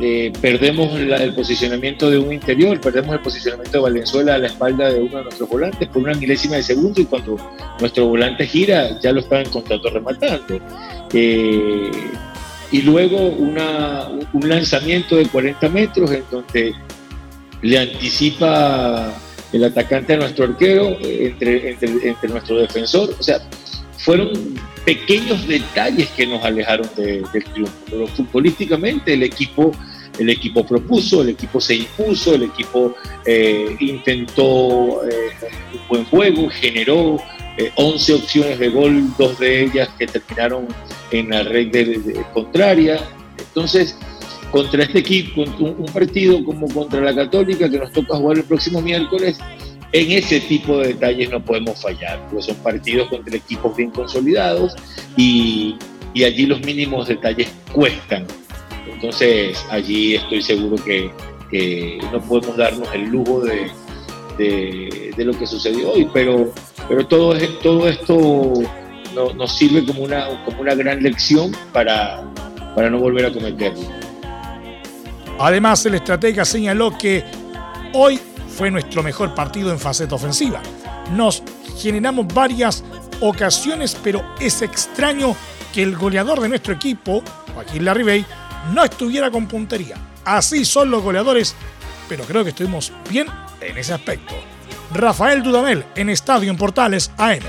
eh, 0.00 0.32
perdemos 0.40 0.94
el 0.94 1.34
posicionamiento 1.34 2.10
de 2.10 2.18
un 2.18 2.32
interior, 2.32 2.80
perdemos 2.80 3.14
el 3.14 3.20
posicionamiento 3.20 3.78
de 3.78 3.82
Valenzuela 3.82 4.34
a 4.34 4.38
la 4.38 4.46
espalda 4.46 4.90
de 4.90 5.02
uno 5.02 5.18
de 5.18 5.24
nuestros 5.24 5.48
volantes 5.48 5.88
por 5.88 6.02
una 6.02 6.14
milésima 6.14 6.56
de 6.56 6.62
segundo 6.62 7.00
y 7.00 7.04
cuando 7.04 7.36
nuestro 7.78 8.06
volante 8.06 8.46
gira 8.46 8.98
ya 9.00 9.12
lo 9.12 9.20
están 9.20 9.44
contrato 9.46 9.90
rematando. 9.90 10.60
Eh, 11.12 11.90
y 12.70 12.82
luego 12.82 13.16
un 13.18 14.48
lanzamiento 14.48 15.16
de 15.16 15.26
40 15.26 15.68
metros 15.68 16.10
en 16.12 16.22
donde 16.30 16.74
le 17.62 17.78
anticipa 17.78 19.12
el 19.52 19.64
atacante 19.64 20.14
a 20.14 20.16
nuestro 20.16 20.44
arquero 20.44 20.96
entre, 21.02 21.70
entre, 21.70 22.28
nuestro 22.28 22.58
defensor. 22.58 23.14
O 23.18 23.22
sea, 23.22 23.40
fueron 23.98 24.30
pequeños 24.84 25.46
detalles 25.46 26.08
que 26.10 26.26
nos 26.26 26.44
alejaron 26.44 26.88
del 26.96 27.44
triunfo. 27.52 27.72
Pero 27.90 28.06
futbolísticamente 28.08 29.14
el 29.14 29.22
equipo, 29.22 29.72
el 30.18 30.30
equipo 30.30 30.66
propuso, 30.66 31.22
el 31.22 31.30
equipo 31.30 31.60
se 31.60 31.76
impuso, 31.76 32.34
el 32.34 32.44
equipo 32.44 32.94
eh, 33.24 33.76
intentó 33.80 35.02
eh, 35.04 35.30
un 35.72 35.88
buen 35.88 36.04
juego, 36.06 36.48
generó 36.50 37.18
11 37.76 38.12
eh, 38.12 38.14
opciones 38.14 38.58
de 38.58 38.68
gol, 38.68 39.08
dos 39.18 39.38
de 39.38 39.64
ellas 39.64 39.88
que 39.98 40.06
terminaron 40.06 40.68
en 41.10 41.30
la 41.30 41.42
red 41.42 41.68
contraria. 42.32 43.00
Entonces, 43.38 43.96
contra 44.50 44.82
este 44.82 45.00
equipo, 45.00 45.42
un, 45.42 45.86
partido 45.92 46.42
como 46.44 46.68
contra 46.68 47.00
la 47.00 47.14
Católica 47.14 47.68
que 47.68 47.78
nos 47.78 47.92
toca 47.92 48.16
jugar 48.16 48.38
el 48.38 48.44
próximo 48.44 48.80
miércoles, 48.80 49.38
en 49.92 50.12
ese 50.12 50.40
tipo 50.40 50.78
de 50.78 50.88
detalles 50.88 51.30
no 51.30 51.42
podemos 51.42 51.80
fallar, 51.80 52.26
porque 52.28 52.42
son 52.42 52.56
partidos 52.56 53.08
contra 53.08 53.36
equipos 53.36 53.76
bien 53.76 53.90
consolidados 53.90 54.74
y, 55.16 55.76
allí 56.16 56.46
los 56.46 56.60
mínimos 56.62 57.06
detalles 57.06 57.48
cuestan. 57.72 58.26
Entonces 58.92 59.64
allí 59.70 60.16
estoy 60.16 60.42
seguro 60.42 60.76
que, 60.84 61.10
no 62.12 62.20
podemos 62.20 62.56
darnos 62.56 62.88
el 62.92 63.04
lujo 63.04 63.40
de, 63.40 63.70
lo 65.16 65.32
que 65.38 65.46
sucedió 65.46 65.92
hoy, 65.92 66.08
pero, 66.12 66.52
pero 66.88 67.06
todo, 67.06 67.34
esto 67.36 68.52
no, 69.14 69.32
nos 69.34 69.56
sirve 69.56 69.84
como 69.84 70.02
una, 70.02 70.26
como 70.44 70.60
una 70.60 70.74
gran 70.74 71.02
lección 71.02 71.52
para, 71.72 72.22
para 72.74 72.90
no 72.90 72.98
volver 72.98 73.26
a 73.26 73.32
cometerlo. 73.32 73.97
Además, 75.38 75.84
el 75.86 75.94
estratega 75.94 76.44
señaló 76.44 76.96
que 76.98 77.24
hoy 77.92 78.20
fue 78.56 78.70
nuestro 78.70 79.02
mejor 79.02 79.34
partido 79.34 79.70
en 79.70 79.78
faceta 79.78 80.16
ofensiva. 80.16 80.60
Nos 81.12 81.42
generamos 81.78 82.26
varias 82.32 82.82
ocasiones, 83.20 83.96
pero 84.02 84.24
es 84.40 84.62
extraño 84.62 85.36
que 85.72 85.82
el 85.82 85.96
goleador 85.96 86.40
de 86.40 86.48
nuestro 86.48 86.74
equipo, 86.74 87.22
Joaquín 87.54 87.84
Larribey, 87.84 88.26
no 88.72 88.82
estuviera 88.84 89.30
con 89.30 89.46
puntería. 89.46 89.96
Así 90.24 90.64
son 90.64 90.90
los 90.90 91.02
goleadores, 91.02 91.54
pero 92.08 92.24
creo 92.24 92.42
que 92.42 92.50
estuvimos 92.50 92.92
bien 93.08 93.28
en 93.60 93.78
ese 93.78 93.94
aspecto. 93.94 94.34
Rafael 94.92 95.42
Dudamel 95.42 95.84
en 95.94 96.10
Estadio 96.10 96.50
en 96.50 96.56
Portales 96.56 97.10
AM. 97.16 97.40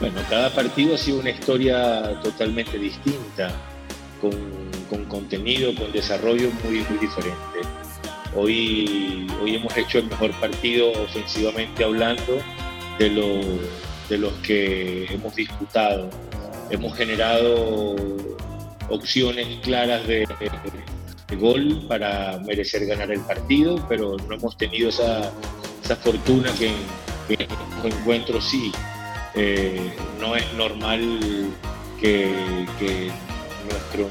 Bueno, 0.00 0.20
cada 0.30 0.50
partido 0.50 0.94
ha 0.94 0.98
sido 0.98 1.20
una 1.20 1.30
historia 1.30 2.20
totalmente 2.22 2.78
distinta, 2.78 3.50
con, 4.20 4.32
con 4.92 5.06
contenido, 5.06 5.74
con 5.74 5.90
desarrollo 5.90 6.50
muy, 6.64 6.84
muy 6.90 6.98
diferente. 6.98 7.60
Hoy, 8.36 9.26
hoy 9.40 9.56
hemos 9.56 9.74
hecho 9.74 9.98
el 9.98 10.06
mejor 10.06 10.32
partido 10.32 10.90
ofensivamente 10.90 11.82
hablando 11.82 12.38
de, 12.98 13.58
de 14.10 14.18
los 14.18 14.32
que 14.44 15.06
hemos 15.06 15.34
disputado. 15.34 16.10
Hemos 16.68 16.94
generado 16.94 17.96
opciones 18.90 19.46
claras 19.62 20.06
de, 20.06 20.26
gol 21.40 21.86
para 21.88 22.38
merecer 22.46 22.84
ganar 22.84 23.10
el 23.10 23.20
partido, 23.20 23.82
pero 23.88 24.18
no 24.28 24.34
hemos 24.34 24.54
tenido 24.58 24.90
esa, 24.90 25.32
esa 25.82 25.96
fortuna 25.96 26.52
que, 26.58 26.66
en 27.30 27.90
encuentros 27.90 28.44
sí. 28.50 28.70
Eh, 29.34 29.94
no 30.20 30.36
es 30.36 30.44
normal 30.52 31.18
que, 31.98 33.10
nuestro 33.70 34.08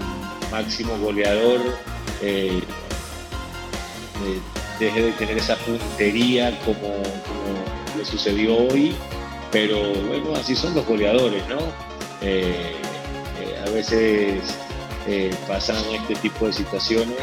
máximo 0.52 0.98
goleador 0.98 1.60
eh, 2.22 2.62
deje 4.82 5.02
de 5.04 5.12
tener 5.14 5.38
esa 5.38 5.56
puntería 5.58 6.60
como, 6.66 7.04
le 7.98 8.04
sucedió 8.04 8.58
hoy, 8.58 8.96
pero 9.52 9.78
bueno, 10.08 10.36
así 10.36 10.56
son 10.56 10.74
los 10.74 10.86
goleadores, 10.86 11.48
¿no? 11.48 11.60
Eh, 12.22 12.76
eh, 13.40 13.64
a 13.66 13.70
veces 13.70 14.42
eh, 15.08 15.34
pasan 15.48 15.78
este 15.94 16.16
tipo 16.16 16.48
de 16.48 16.54
situaciones. 16.54 17.18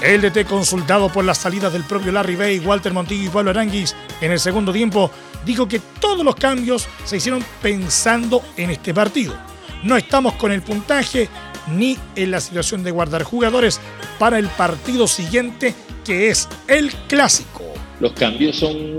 El 0.00 0.22
DT 0.22 0.46
consultado 0.46 1.10
por 1.10 1.24
las 1.24 1.38
salidas 1.38 1.72
del 1.72 1.84
propio 1.84 2.12
Larry 2.12 2.36
Bay, 2.36 2.58
Walter 2.58 2.92
Montillo 2.92 3.24
y 3.24 3.28
Pablo 3.28 3.50
Aranguis 3.50 3.94
en 4.20 4.32
el 4.32 4.40
segundo 4.40 4.72
tiempo, 4.72 5.10
dijo 5.44 5.68
que 5.68 5.80
todos 6.00 6.24
los 6.24 6.34
cambios 6.36 6.86
se 7.04 7.18
hicieron 7.18 7.44
pensando 7.62 8.42
en 8.56 8.70
este 8.70 8.94
partido. 8.94 9.34
No 9.82 9.96
estamos 9.96 10.34
con 10.34 10.52
el 10.52 10.62
puntaje 10.62 11.28
ni 11.68 11.98
en 12.14 12.30
la 12.30 12.40
situación 12.40 12.82
de 12.84 12.90
guardar 12.90 13.22
jugadores 13.22 13.80
para 14.18 14.38
el 14.38 14.48
partido 14.48 15.06
siguiente 15.06 15.74
que 16.04 16.28
es 16.28 16.48
el 16.68 16.92
clásico. 17.08 17.64
Los 18.00 18.12
cambios 18.12 18.56
son 18.56 18.96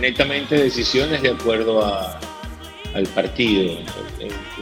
netamente 0.00 0.56
decisiones 0.56 1.22
de 1.22 1.30
acuerdo 1.30 1.84
al 1.84 3.06
partido. 3.14 3.78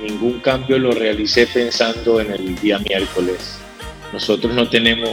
Ningún 0.03 0.41
cambio 0.41 0.79
lo 0.79 0.93
realicé 0.93 1.47
pensando 1.47 2.21
en 2.21 2.33
el 2.33 2.59
día 2.61 2.79
miércoles. 2.79 3.59
Nosotros 4.13 4.55
no 4.55 4.69
tenemos 4.69 5.11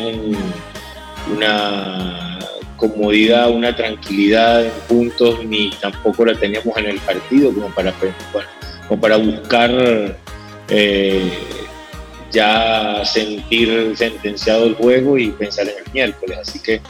una 1.36 2.40
comodidad, 2.78 3.50
una 3.50 3.76
tranquilidad 3.76 4.66
en 4.66 4.72
puntos, 4.88 5.44
ni 5.46 5.72
tampoco 5.82 6.26
la 6.26 6.36
teníamos 6.36 6.76
en 6.78 6.86
el 6.88 7.00
partido 7.00 7.54
como 7.54 7.70
para, 7.70 7.94
como 8.88 9.02
para 9.02 9.18
buscar 9.18 9.72
eh, 10.70 11.32
ya 12.34 13.06
sentir 13.06 13.94
sentenciado 13.96 14.66
el 14.66 14.76
juego 14.76 15.18
y 15.18 15.30
pensar 15.32 15.68
en 15.70 15.76
el 15.86 15.94
miércoles. 15.94 16.40
Así 16.42 16.60
que 16.60 16.82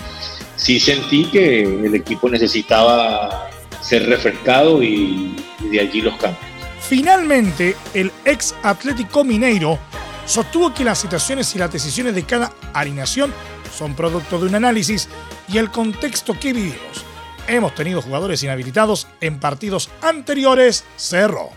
sí 0.56 0.80
sentí 0.80 1.26
que 1.26 1.62
el 1.62 1.94
equipo 1.94 2.30
necesitaba 2.30 3.52
ser 3.82 4.08
refrescado 4.08 4.82
y, 4.82 5.36
de 5.70 5.80
allí 5.80 6.02
los 6.02 6.16
cambios. 6.16 6.44
Finalmente, 6.80 7.76
el 7.94 8.12
ex 8.26 8.56
Atlético 8.64 9.24
Mineiro 9.24 9.78
sostuvo 10.26 10.74
que 10.74 10.84
las 10.84 11.00
situaciones 11.00 11.54
y 11.56 11.60
las 11.60 11.72
decisiones 11.72 12.16
de 12.16 12.24
cada 12.24 12.54
alineación 12.74 13.34
son 13.78 13.96
producto 13.96 14.40
de 14.40 14.48
un 14.48 14.56
análisis 14.56 15.10
y 15.50 15.58
el 15.58 15.70
contexto 15.70 16.38
que 16.40 16.54
vivimos. 16.54 17.06
Hemos 17.48 17.76
tenido 17.76 18.02
jugadores 18.02 18.42
inhabilitados 18.44 19.08
en 19.20 19.40
partidos 19.40 19.90
anteriores, 20.02 20.86
cerró. 20.96 21.50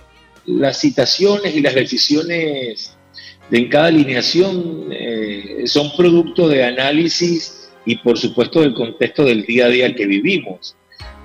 Las 0.47 0.81
citaciones 0.81 1.55
y 1.55 1.61
las 1.61 1.75
decisiones 1.75 2.95
en 3.50 3.68
cada 3.68 3.86
alineación 3.86 4.88
eh, 4.90 5.62
son 5.66 5.94
producto 5.96 6.48
de 6.48 6.64
análisis 6.64 7.70
y 7.84 7.96
por 7.96 8.18
supuesto 8.18 8.60
del 8.60 8.74
contexto 8.74 9.24
del 9.24 9.44
día 9.44 9.66
a 9.66 9.68
día 9.68 9.94
que 9.94 10.06
vivimos. 10.06 10.76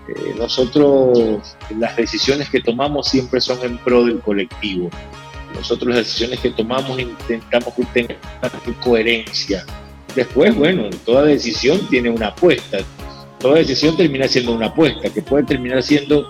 Eh, 0.08 0.34
nosotros 0.38 1.56
las 1.78 1.96
decisiones 1.96 2.50
que 2.50 2.62
tomamos 2.62 3.08
siempre 3.08 3.42
son 3.42 3.60
en 3.64 3.78
pro 3.80 4.06
del 4.06 4.20
colectivo. 4.20 4.90
Nosotros 5.56 5.96
las 5.96 6.06
decisiones 6.06 6.40
que 6.40 6.52
tomamos 6.52 7.00
intentamos 7.00 7.74
que 7.74 7.86
tengan 7.86 8.18
coherencia. 8.84 9.66
Después, 10.16 10.56
bueno, 10.56 10.90
toda 11.06 11.24
decisión 11.24 11.80
tiene 11.90 12.10
una 12.10 12.28
apuesta. 12.28 12.80
Toda 13.40 13.56
decisión 13.56 13.98
termina 13.98 14.28
siendo 14.28 14.54
una 14.54 14.68
apuesta, 14.68 15.10
que 15.10 15.22
puede 15.22 15.44
terminar 15.46 15.82
siendo 15.82 16.28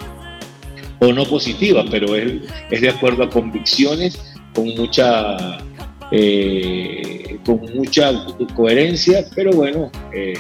o 1.00 1.12
no 1.12 1.26
positiva, 1.26 1.84
pero 1.90 2.16
es, 2.16 2.42
es 2.70 2.82
de 2.82 2.90
acuerdo 2.90 3.24
a 3.24 3.30
convicciones 3.30 4.20
con 4.54 4.70
mucha 4.76 5.58
eh, 6.12 7.40
con 7.46 7.62
mucha 7.74 8.12
coherencia, 8.54 9.26
pero 9.34 9.52
bueno, 9.52 9.90
eh, 10.14 10.34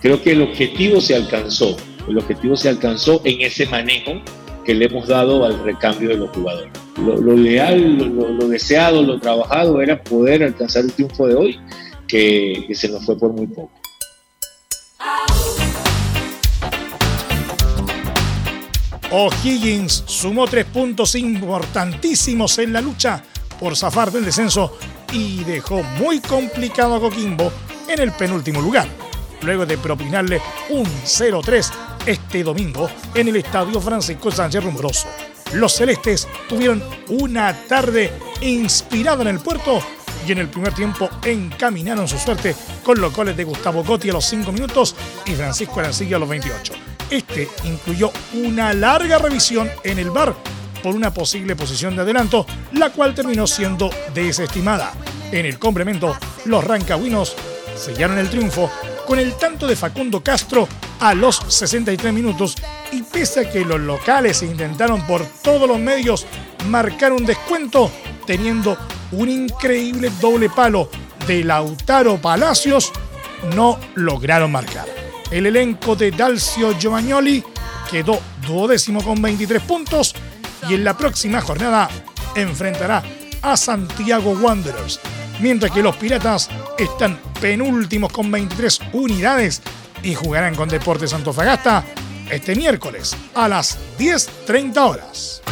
creo 0.00 0.20
que 0.20 0.32
el 0.32 0.42
objetivo 0.42 1.00
se 1.00 1.14
alcanzó. 1.14 1.76
El 2.08 2.18
objetivo 2.18 2.56
se 2.56 2.68
alcanzó 2.68 3.20
en 3.24 3.40
ese 3.40 3.66
manejo 3.66 4.20
que 4.64 4.74
le 4.74 4.86
hemos 4.86 5.06
dado 5.06 5.44
al 5.44 5.62
recambio 5.62 6.08
de 6.08 6.16
los 6.16 6.30
jugadores. 6.30 6.72
Lo, 6.96 7.34
ideal, 7.34 7.98
lo, 7.98 8.48
deseado, 8.48 9.02
lo 9.02 9.20
trabajado 9.20 9.80
era 9.80 10.02
poder 10.02 10.42
alcanzar 10.42 10.84
el 10.84 10.92
triunfo 10.92 11.28
de 11.28 11.34
hoy, 11.34 11.60
que, 12.08 12.64
que 12.66 12.74
se 12.74 12.88
nos 12.88 13.04
fue 13.04 13.18
por 13.18 13.32
muy 13.32 13.46
poco. 13.46 13.70
O'Higgins 19.10 20.02
sumó 20.06 20.46
tres 20.48 20.64
puntos 20.64 21.14
importantísimos 21.14 22.58
en 22.58 22.72
la 22.72 22.80
lucha 22.80 23.22
por 23.60 23.76
zafar 23.76 24.10
del 24.10 24.24
descenso 24.24 24.76
y 25.12 25.44
dejó 25.44 25.82
muy 25.82 26.20
complicado 26.20 26.96
a 26.96 27.00
Coquimbo 27.00 27.52
en 27.88 28.00
el 28.00 28.12
penúltimo 28.12 28.60
lugar, 28.60 28.88
luego 29.42 29.66
de 29.66 29.78
propinarle 29.78 30.40
un 30.70 30.84
0-3 30.84 31.70
este 32.06 32.42
domingo 32.44 32.88
en 33.14 33.28
el 33.28 33.36
Estadio 33.36 33.80
Francisco 33.80 34.30
Sánchez 34.30 34.62
Rumbroso. 34.62 35.08
Los 35.52 35.74
celestes 35.74 36.26
tuvieron 36.48 36.82
una 37.08 37.52
tarde 37.66 38.12
inspirada 38.40 39.22
en 39.22 39.28
el 39.28 39.40
puerto 39.40 39.80
y 40.26 40.32
en 40.32 40.38
el 40.38 40.48
primer 40.48 40.74
tiempo 40.74 41.08
encaminaron 41.24 42.08
su 42.08 42.18
suerte 42.18 42.54
con 42.82 43.00
los 43.00 43.14
goles 43.14 43.36
de 43.36 43.44
Gustavo 43.44 43.84
Gotti 43.84 44.10
a 44.10 44.14
los 44.14 44.24
5 44.24 44.50
minutos 44.52 44.94
y 45.24 45.32
Francisco 45.32 45.80
Arancilla 45.80 46.16
a 46.16 46.20
los 46.20 46.28
28. 46.28 46.72
Este 47.10 47.48
incluyó 47.64 48.10
una 48.34 48.72
larga 48.74 49.18
revisión 49.18 49.70
en 49.84 49.98
el 49.98 50.10
bar 50.10 50.34
por 50.82 50.94
una 50.94 51.12
posible 51.12 51.56
posición 51.56 51.96
de 51.96 52.02
adelanto, 52.02 52.46
la 52.72 52.90
cual 52.90 53.14
terminó 53.14 53.46
siendo 53.46 53.90
desestimada. 54.14 54.92
En 55.32 55.46
el 55.46 55.58
complemento, 55.58 56.16
los 56.44 56.64
rancagüinos 56.64 57.36
sellaron 57.76 58.18
el 58.18 58.30
triunfo 58.30 58.70
con 59.06 59.18
el 59.18 59.34
tanto 59.34 59.66
de 59.66 59.76
Facundo 59.76 60.22
Castro 60.22 60.68
a 61.00 61.14
los 61.14 61.36
63 61.48 62.12
minutos 62.12 62.56
y 62.92 63.02
pese 63.02 63.40
a 63.40 63.50
que 63.50 63.64
los 63.64 63.80
locales 63.80 64.42
intentaron 64.42 65.06
por 65.06 65.24
todos 65.42 65.68
los 65.68 65.78
medios 65.78 66.26
marcar 66.68 67.12
un 67.12 67.24
descuento 67.24 67.90
teniendo 68.26 68.76
un 69.12 69.28
increíble 69.28 70.10
doble 70.20 70.50
palo 70.50 70.90
de 71.26 71.44
Lautaro 71.44 72.20
Palacios, 72.20 72.92
no 73.54 73.78
lograron 73.94 74.50
marcar. 74.50 74.86
El 75.30 75.46
elenco 75.46 75.96
de 75.96 76.10
Dalcio 76.10 76.76
Giovagnoli 76.78 77.42
quedó 77.90 78.20
duodécimo 78.46 79.02
con 79.02 79.20
23 79.20 79.62
puntos 79.62 80.14
y 80.68 80.74
en 80.74 80.84
la 80.84 80.96
próxima 80.96 81.40
jornada 81.40 81.88
enfrentará 82.34 83.02
a 83.42 83.56
Santiago 83.56 84.32
Wanderers, 84.32 85.00
mientras 85.40 85.72
que 85.72 85.82
los 85.82 85.96
Piratas 85.96 86.48
están 86.78 87.18
penúltimos 87.40 88.12
con 88.12 88.30
23 88.30 88.80
unidades 88.92 89.62
y 90.02 90.14
jugarán 90.14 90.54
con 90.54 90.68
Deportes 90.68 91.12
Antofagasta 91.12 91.84
este 92.30 92.54
miércoles 92.56 93.16
a 93.34 93.48
las 93.48 93.78
10.30 93.98 94.76
horas. 94.78 95.42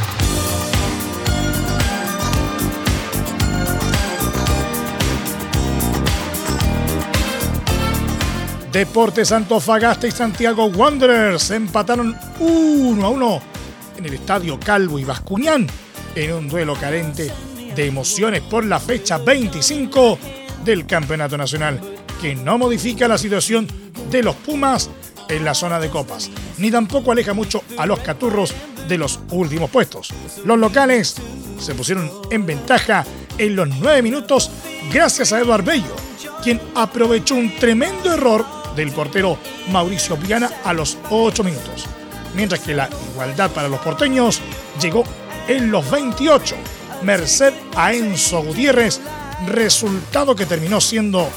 Deportes 8.73 9.30
Antofagasta 9.30 10.09
y 10.09 10.11
Santiago 10.11 10.66
Wanderers 10.66 11.52
empataron 11.52 12.18
1 12.40 13.06
a 13.06 13.09
1 13.09 13.53
en 13.96 14.06
el 14.06 14.14
estadio 14.14 14.58
Calvo 14.58 14.98
y 14.98 15.04
Bascuñán 15.04 15.66
en 16.14 16.32
un 16.32 16.48
duelo 16.48 16.74
carente 16.74 17.30
de 17.74 17.86
emociones 17.86 18.40
por 18.42 18.64
la 18.64 18.78
fecha 18.78 19.18
25 19.18 20.18
del 20.64 20.86
Campeonato 20.86 21.36
Nacional, 21.36 21.80
que 22.20 22.34
no 22.34 22.58
modifica 22.58 23.08
la 23.08 23.18
situación 23.18 23.66
de 24.10 24.22
los 24.22 24.36
Pumas 24.36 24.90
en 25.28 25.44
la 25.44 25.54
zona 25.54 25.80
de 25.80 25.90
copas, 25.90 26.30
ni 26.58 26.70
tampoco 26.70 27.12
aleja 27.12 27.32
mucho 27.32 27.62
a 27.76 27.86
los 27.86 28.00
Caturros 28.00 28.54
de 28.88 28.98
los 28.98 29.20
últimos 29.30 29.70
puestos. 29.70 30.12
Los 30.44 30.58
locales 30.58 31.16
se 31.58 31.74
pusieron 31.74 32.10
en 32.30 32.46
ventaja 32.46 33.04
en 33.38 33.56
los 33.56 33.68
nueve 33.68 34.02
minutos 34.02 34.50
gracias 34.92 35.32
a 35.32 35.40
Eduard 35.40 35.64
Bello, 35.64 35.96
quien 36.42 36.60
aprovechó 36.74 37.34
un 37.34 37.54
tremendo 37.56 38.12
error 38.12 38.44
del 38.76 38.92
portero 38.92 39.38
Mauricio 39.71 40.16
Piana 40.16 40.50
a 40.64 40.73
los 40.73 40.99
ocho 41.10 41.42
minutos, 41.42 41.86
mientras 42.34 42.60
que 42.60 42.75
la 42.75 42.88
igualdad 43.12 43.50
para 43.50 43.68
los 43.68 43.80
porteños 43.80 44.40
llegó 44.80 45.04
en 45.49 45.70
los 45.70 45.90
28 45.90 46.56
merced 47.02 47.52
a 47.76 47.92
Enzo 47.92 48.42
Gutiérrez, 48.42 49.00
resultado 49.47 50.34
que 50.34 50.47
terminó 50.47 50.80
siendo 50.80 51.28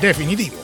definitivo. 0.00 0.56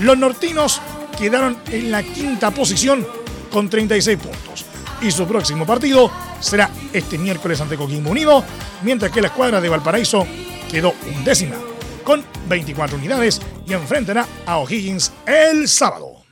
Los 0.00 0.18
nortinos 0.18 0.80
quedaron 1.18 1.56
en 1.70 1.90
la 1.90 2.02
quinta 2.02 2.50
posición 2.50 3.06
con 3.50 3.70
36 3.70 4.18
puntos 4.18 4.64
y 5.00 5.10
su 5.10 5.26
próximo 5.26 5.66
partido 5.66 6.10
será 6.40 6.70
este 6.92 7.18
miércoles 7.18 7.60
ante 7.60 7.76
Coquimbo 7.76 8.10
Unido, 8.10 8.44
mientras 8.82 9.10
que 9.10 9.20
la 9.20 9.28
escuadra 9.28 9.60
de 9.60 9.68
Valparaíso 9.68 10.26
quedó 10.70 10.94
undécima 11.14 11.56
con 12.04 12.24
24 12.48 12.98
unidades 12.98 13.40
y 13.66 13.72
enfrentará 13.72 14.26
a 14.44 14.58
O'Higgins 14.58 15.12
el 15.26 15.68
sábado. 15.68 16.24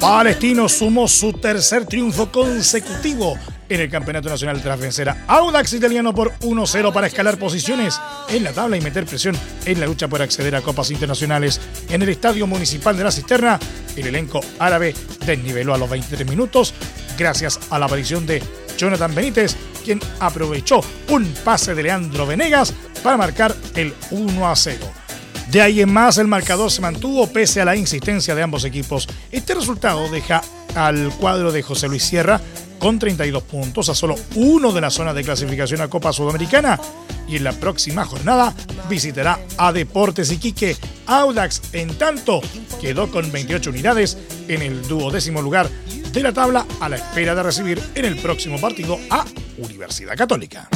Palestino 0.00 0.68
sumó 0.68 1.08
su 1.08 1.32
tercer 1.32 1.84
triunfo 1.84 2.30
consecutivo 2.30 3.36
en 3.68 3.80
el 3.80 3.90
Campeonato 3.90 4.28
Nacional 4.28 4.62
tras 4.62 4.78
vencer 4.78 5.08
a 5.08 5.24
Audax 5.26 5.72
Italiano 5.72 6.14
por 6.14 6.32
1-0 6.38 6.92
para 6.92 7.08
escalar 7.08 7.36
posiciones 7.36 8.00
en 8.28 8.44
la 8.44 8.52
tabla 8.52 8.76
y 8.76 8.80
meter 8.80 9.04
presión 9.04 9.36
en 9.64 9.80
la 9.80 9.86
lucha 9.86 10.06
por 10.06 10.22
acceder 10.22 10.54
a 10.54 10.62
copas 10.62 10.92
internacionales. 10.92 11.60
En 11.90 12.00
el 12.02 12.10
Estadio 12.10 12.46
Municipal 12.46 12.96
de 12.96 13.04
la 13.04 13.10
Cisterna, 13.10 13.58
el 13.96 14.06
elenco 14.06 14.40
árabe 14.60 14.94
desniveló 15.26 15.74
a 15.74 15.78
los 15.78 15.90
23 15.90 16.28
minutos 16.28 16.74
gracias 17.18 17.58
a 17.68 17.78
la 17.78 17.86
aparición 17.86 18.24
de 18.24 18.40
Jonathan 18.78 19.12
Benítez, 19.12 19.56
quien 19.84 20.00
aprovechó 20.20 20.80
un 21.10 21.26
pase 21.44 21.74
de 21.74 21.82
Leandro 21.82 22.24
Venegas 22.24 22.72
para 23.02 23.16
marcar 23.16 23.54
el 23.74 23.92
1-0. 24.12 25.07
De 25.50 25.62
ahí 25.62 25.80
en 25.80 25.90
más, 25.90 26.18
el 26.18 26.26
marcador 26.26 26.70
se 26.70 26.82
mantuvo 26.82 27.26
pese 27.26 27.62
a 27.62 27.64
la 27.64 27.74
insistencia 27.74 28.34
de 28.34 28.42
ambos 28.42 28.64
equipos. 28.64 29.08
Este 29.32 29.54
resultado 29.54 30.06
deja 30.10 30.42
al 30.74 31.10
cuadro 31.18 31.50
de 31.52 31.62
José 31.62 31.88
Luis 31.88 32.02
Sierra 32.02 32.38
con 32.78 32.98
32 32.98 33.42
puntos, 33.44 33.88
a 33.88 33.94
solo 33.94 34.14
uno 34.34 34.72
de 34.72 34.82
la 34.82 34.90
zona 34.90 35.14
de 35.14 35.24
clasificación 35.24 35.80
a 35.80 35.88
Copa 35.88 36.12
Sudamericana. 36.12 36.78
Y 37.26 37.36
en 37.36 37.44
la 37.44 37.52
próxima 37.52 38.04
jornada 38.04 38.54
visitará 38.90 39.40
a 39.56 39.72
Deportes 39.72 40.30
Iquique. 40.30 40.76
Audax, 41.06 41.62
en 41.72 41.96
tanto, 41.96 42.42
quedó 42.78 43.10
con 43.10 43.32
28 43.32 43.70
unidades 43.70 44.18
en 44.48 44.60
el 44.60 44.86
duodécimo 44.86 45.40
lugar 45.40 45.70
de 46.12 46.22
la 46.22 46.32
tabla 46.32 46.66
a 46.80 46.90
la 46.90 46.96
espera 46.96 47.34
de 47.34 47.42
recibir 47.42 47.80
en 47.94 48.04
el 48.04 48.16
próximo 48.16 48.60
partido 48.60 48.98
a 49.08 49.24
Universidad 49.58 50.14
Católica. 50.14 50.68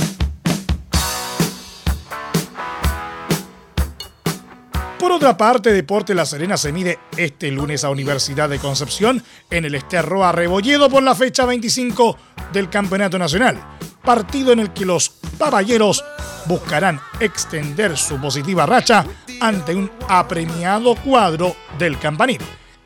Por 5.12 5.18
otra 5.18 5.36
parte, 5.36 5.74
Deporte 5.74 6.14
La 6.14 6.24
Serena 6.24 6.56
se 6.56 6.72
mide 6.72 6.98
este 7.18 7.50
lunes 7.50 7.84
a 7.84 7.90
Universidad 7.90 8.48
de 8.48 8.58
Concepción 8.58 9.22
en 9.50 9.66
el 9.66 9.74
Esterro 9.74 10.32
Rebolledo 10.32 10.88
por 10.88 11.02
la 11.02 11.14
fecha 11.14 11.44
25 11.44 12.16
del 12.50 12.70
Campeonato 12.70 13.18
Nacional, 13.18 13.62
partido 14.02 14.52
en 14.52 14.60
el 14.60 14.72
que 14.72 14.86
los 14.86 15.10
papayeros 15.36 16.02
buscarán 16.46 16.98
extender 17.20 17.98
su 17.98 18.18
positiva 18.22 18.64
racha 18.64 19.04
ante 19.38 19.74
un 19.74 19.90
apremiado 20.08 20.94
cuadro 20.94 21.56
del 21.78 21.98
campanil. 21.98 22.40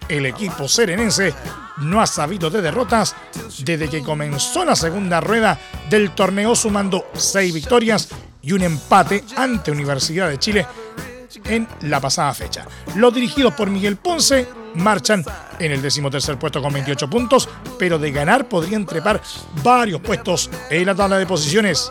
El 0.08 0.26
equipo 0.26 0.66
serenense 0.66 1.32
no 1.76 2.00
ha 2.00 2.08
sabido 2.08 2.50
de 2.50 2.60
derrotas 2.60 3.14
desde 3.62 3.88
que 3.88 4.02
comenzó 4.02 4.64
la 4.64 4.74
segunda 4.74 5.20
rueda 5.20 5.60
del 5.88 6.10
torneo 6.10 6.56
sumando 6.56 7.06
seis 7.14 7.54
victorias 7.54 8.08
y 8.42 8.50
un 8.50 8.62
empate 8.62 9.22
ante 9.36 9.70
Universidad 9.70 10.28
de 10.28 10.40
Chile 10.40 10.66
en 11.44 11.68
la 11.82 12.00
pasada 12.00 12.32
fecha. 12.34 12.66
Los 12.94 13.14
dirigidos 13.14 13.54
por 13.54 13.70
Miguel 13.70 13.96
Ponce 13.96 14.46
marchan 14.74 15.24
en 15.58 15.72
el 15.72 15.82
decimotercer 15.82 16.38
puesto 16.38 16.62
con 16.62 16.72
28 16.72 17.08
puntos, 17.08 17.48
pero 17.78 17.98
de 17.98 18.12
ganar 18.12 18.48
podrían 18.48 18.86
trepar 18.86 19.20
varios 19.62 20.00
puestos 20.00 20.50
en 20.70 20.86
la 20.86 20.94
tabla 20.94 21.18
de 21.18 21.26
posiciones, 21.26 21.90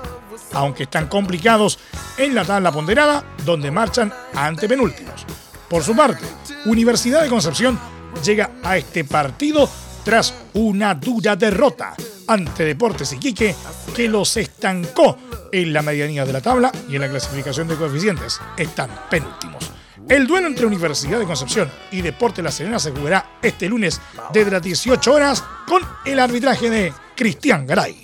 aunque 0.54 0.84
están 0.84 1.08
complicados 1.08 1.80
en 2.18 2.36
la 2.36 2.46
tabla 2.46 2.72
ponderada, 2.72 3.24
donde 3.44 3.72
marchan 3.72 4.14
ante 4.36 4.68
penúltimos. 4.68 5.26
Por 5.70 5.84
su 5.84 5.96
parte, 5.96 6.26
Universidad 6.66 7.24
de 7.24 7.30
Concepción 7.30 7.80
llega 8.24 8.52
a 8.64 8.78
este 8.78 9.04
partido 9.04 9.70
tras 10.04 10.34
una 10.54 10.94
dura 10.94 11.36
derrota 11.36 11.96
ante 12.28 12.66
Deportes 12.66 13.14
Iquique 13.14 13.56
que 13.96 14.08
los 14.08 14.38
estancó 14.38 15.18
en 15.52 15.74
la 15.74 15.82
medianía 15.82 16.26
de 16.26 16.34
la 16.34 16.42
tabla 16.42 16.72
y 16.90 16.96
en 16.96 17.02
la 17.02 17.10
clasificación 17.10 17.68
de 17.68 17.76
coeficientes. 17.76 18.40
Están 18.58 18.90
penúltimos. 19.10 19.72
El 20.08 20.28
duelo 20.28 20.48
entre 20.48 20.68
Universidad 20.68 21.18
de 21.18 21.26
Concepción 21.26 21.72
y 21.92 22.02
Deporte 22.02 22.44
La 22.44 22.52
Serena 22.52 22.78
se 22.78 22.92
jugará 22.92 23.40
este 23.42 23.68
lunes 23.68 24.00
desde 24.32 24.52
las 24.52 24.62
18 24.62 25.12
horas 25.12 25.44
con 25.68 25.82
el 26.06 26.20
arbitraje 26.20 26.70
de 26.70 26.94
Cristian 27.16 27.66
Garay. 27.66 28.04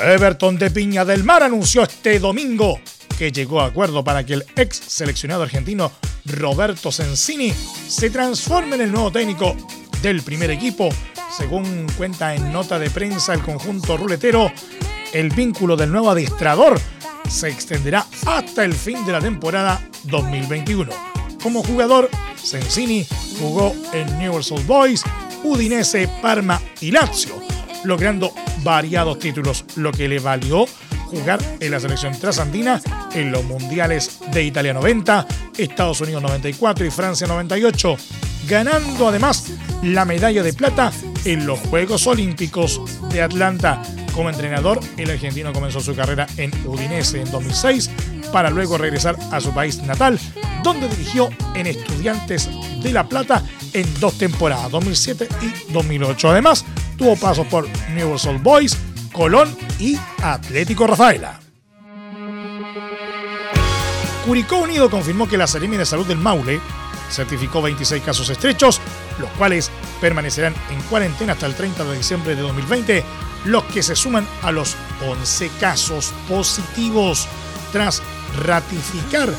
Everton 0.00 0.58
de 0.58 0.70
Piña 0.70 1.04
del 1.04 1.24
Mar 1.24 1.42
anunció 1.42 1.82
este 1.82 2.18
domingo 2.18 2.80
que 3.18 3.32
llegó 3.32 3.60
a 3.60 3.66
acuerdo 3.66 4.04
para 4.04 4.24
que 4.24 4.34
el 4.34 4.44
ex 4.56 4.76
seleccionado 4.76 5.42
argentino 5.42 5.90
Roberto 6.24 6.92
Sensini 6.92 7.52
se 7.52 8.10
transforme 8.10 8.76
en 8.76 8.82
el 8.82 8.92
nuevo 8.92 9.10
técnico 9.10 9.56
del 10.02 10.22
primer 10.22 10.50
equipo. 10.50 10.88
Según 11.36 11.86
cuenta 11.96 12.34
en 12.34 12.52
nota 12.52 12.78
de 12.78 12.90
prensa 12.90 13.34
el 13.34 13.42
conjunto 13.42 13.96
ruletero, 13.96 14.50
el 15.12 15.30
vínculo 15.30 15.76
del 15.76 15.92
nuevo 15.92 16.10
adiestrador 16.10 16.80
se 17.28 17.48
extenderá 17.48 18.06
hasta 18.26 18.64
el 18.64 18.74
fin 18.74 19.04
de 19.04 19.12
la 19.12 19.20
temporada 19.20 19.80
2021. 20.04 20.90
Como 21.42 21.62
jugador, 21.62 22.10
Sensini 22.36 23.06
jugó 23.38 23.74
en 23.92 24.18
Newell's 24.18 24.50
Old 24.50 24.66
Boys, 24.66 25.04
Udinese, 25.44 26.08
Parma 26.20 26.60
y 26.80 26.90
Lazio, 26.90 27.34
logrando 27.84 28.32
variados 28.62 29.18
títulos, 29.18 29.64
lo 29.76 29.92
que 29.92 30.08
le 30.08 30.18
valió 30.18 30.66
jugar 31.08 31.40
en 31.60 31.70
la 31.70 31.80
selección 31.80 32.18
trasandina 32.18 32.80
en 33.14 33.32
los 33.32 33.44
mundiales 33.44 34.18
de 34.32 34.44
Italia 34.44 34.72
90, 34.74 35.26
Estados 35.56 36.00
Unidos 36.00 36.22
94 36.22 36.86
y 36.86 36.90
Francia 36.90 37.26
98, 37.26 37.96
ganando 38.48 39.08
además 39.08 39.50
la 39.82 40.04
medalla 40.04 40.42
de 40.42 40.52
plata 40.52 40.92
en 41.24 41.46
los 41.46 41.58
Juegos 41.60 42.06
Olímpicos 42.06 42.80
de 43.10 43.22
Atlanta. 43.22 43.82
Como 44.14 44.30
entrenador, 44.30 44.80
el 44.96 45.10
argentino 45.10 45.52
comenzó 45.52 45.80
su 45.80 45.94
carrera 45.94 46.26
en 46.36 46.50
Udinese 46.66 47.20
en 47.20 47.30
2006 47.30 47.90
para 48.32 48.50
luego 48.50 48.76
regresar 48.78 49.16
a 49.30 49.40
su 49.40 49.52
país 49.52 49.82
natal, 49.82 50.18
donde 50.62 50.88
dirigió 50.88 51.30
en 51.54 51.66
Estudiantes 51.66 52.48
de 52.82 52.92
La 52.92 53.08
Plata 53.08 53.42
en 53.72 53.86
dos 54.00 54.18
temporadas, 54.18 54.70
2007 54.70 55.28
y 55.42 55.72
2008. 55.72 56.30
Además, 56.30 56.64
tuvo 56.96 57.16
pasos 57.16 57.46
por 57.46 57.68
Newell's 57.90 58.26
Old 58.26 58.42
Boys, 58.42 58.76
Colón 59.18 59.52
y 59.80 59.98
Atlético 60.22 60.86
Rafaela. 60.86 61.40
Curicó 64.24 64.58
Unido 64.58 64.88
confirmó 64.88 65.28
que 65.28 65.36
la 65.36 65.48
Seremi 65.48 65.76
de 65.76 65.84
Salud 65.84 66.06
del 66.06 66.18
Maule 66.18 66.60
certificó 67.10 67.60
26 67.60 68.00
casos 68.04 68.30
estrechos, 68.30 68.80
los 69.18 69.28
cuales 69.30 69.72
permanecerán 70.00 70.54
en 70.70 70.80
cuarentena 70.82 71.32
hasta 71.32 71.46
el 71.46 71.56
30 71.56 71.82
de 71.82 71.96
diciembre 71.96 72.36
de 72.36 72.42
2020, 72.42 73.04
los 73.46 73.64
que 73.64 73.82
se 73.82 73.96
suman 73.96 74.24
a 74.42 74.52
los 74.52 74.76
11 75.04 75.50
casos 75.58 76.14
positivos 76.28 77.26
tras 77.72 78.00
ratificar 78.44 79.30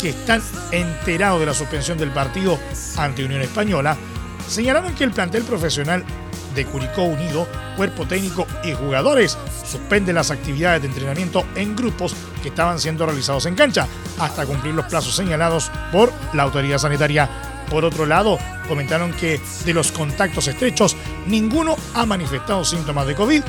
que 0.00 0.10
están 0.10 0.40
enterados 0.70 1.40
de 1.40 1.46
la 1.46 1.54
suspensión 1.54 1.98
del 1.98 2.12
partido 2.12 2.60
ante 2.96 3.24
Unión 3.24 3.42
Española, 3.42 3.96
señalaron 4.48 4.94
que 4.94 5.04
el 5.04 5.10
plantel 5.10 5.44
profesional 5.44 6.04
de 6.54 6.64
Curicó 6.64 7.02
Unido, 7.02 7.46
cuerpo 7.76 8.06
técnico 8.06 8.46
y 8.64 8.72
jugadores 8.72 9.36
suspenden 9.64 10.14
las 10.14 10.30
actividades 10.30 10.82
de 10.82 10.88
entrenamiento 10.88 11.44
en 11.54 11.76
grupos 11.76 12.16
que 12.42 12.48
estaban 12.48 12.80
siendo 12.80 13.04
realizados 13.04 13.46
en 13.46 13.54
cancha 13.54 13.86
hasta 14.18 14.46
cumplir 14.46 14.74
los 14.74 14.86
plazos 14.86 15.14
señalados 15.14 15.70
por 15.92 16.12
la 16.32 16.44
autoridad 16.44 16.78
sanitaria. 16.78 17.28
Por 17.70 17.84
otro 17.84 18.06
lado, 18.06 18.38
comentaron 18.68 19.12
que 19.12 19.40
de 19.64 19.74
los 19.74 19.92
contactos 19.92 20.48
estrechos, 20.48 20.96
ninguno 21.26 21.76
ha 21.94 22.06
manifestado 22.06 22.64
síntomas 22.64 23.06
de 23.06 23.14
COVID 23.14 23.42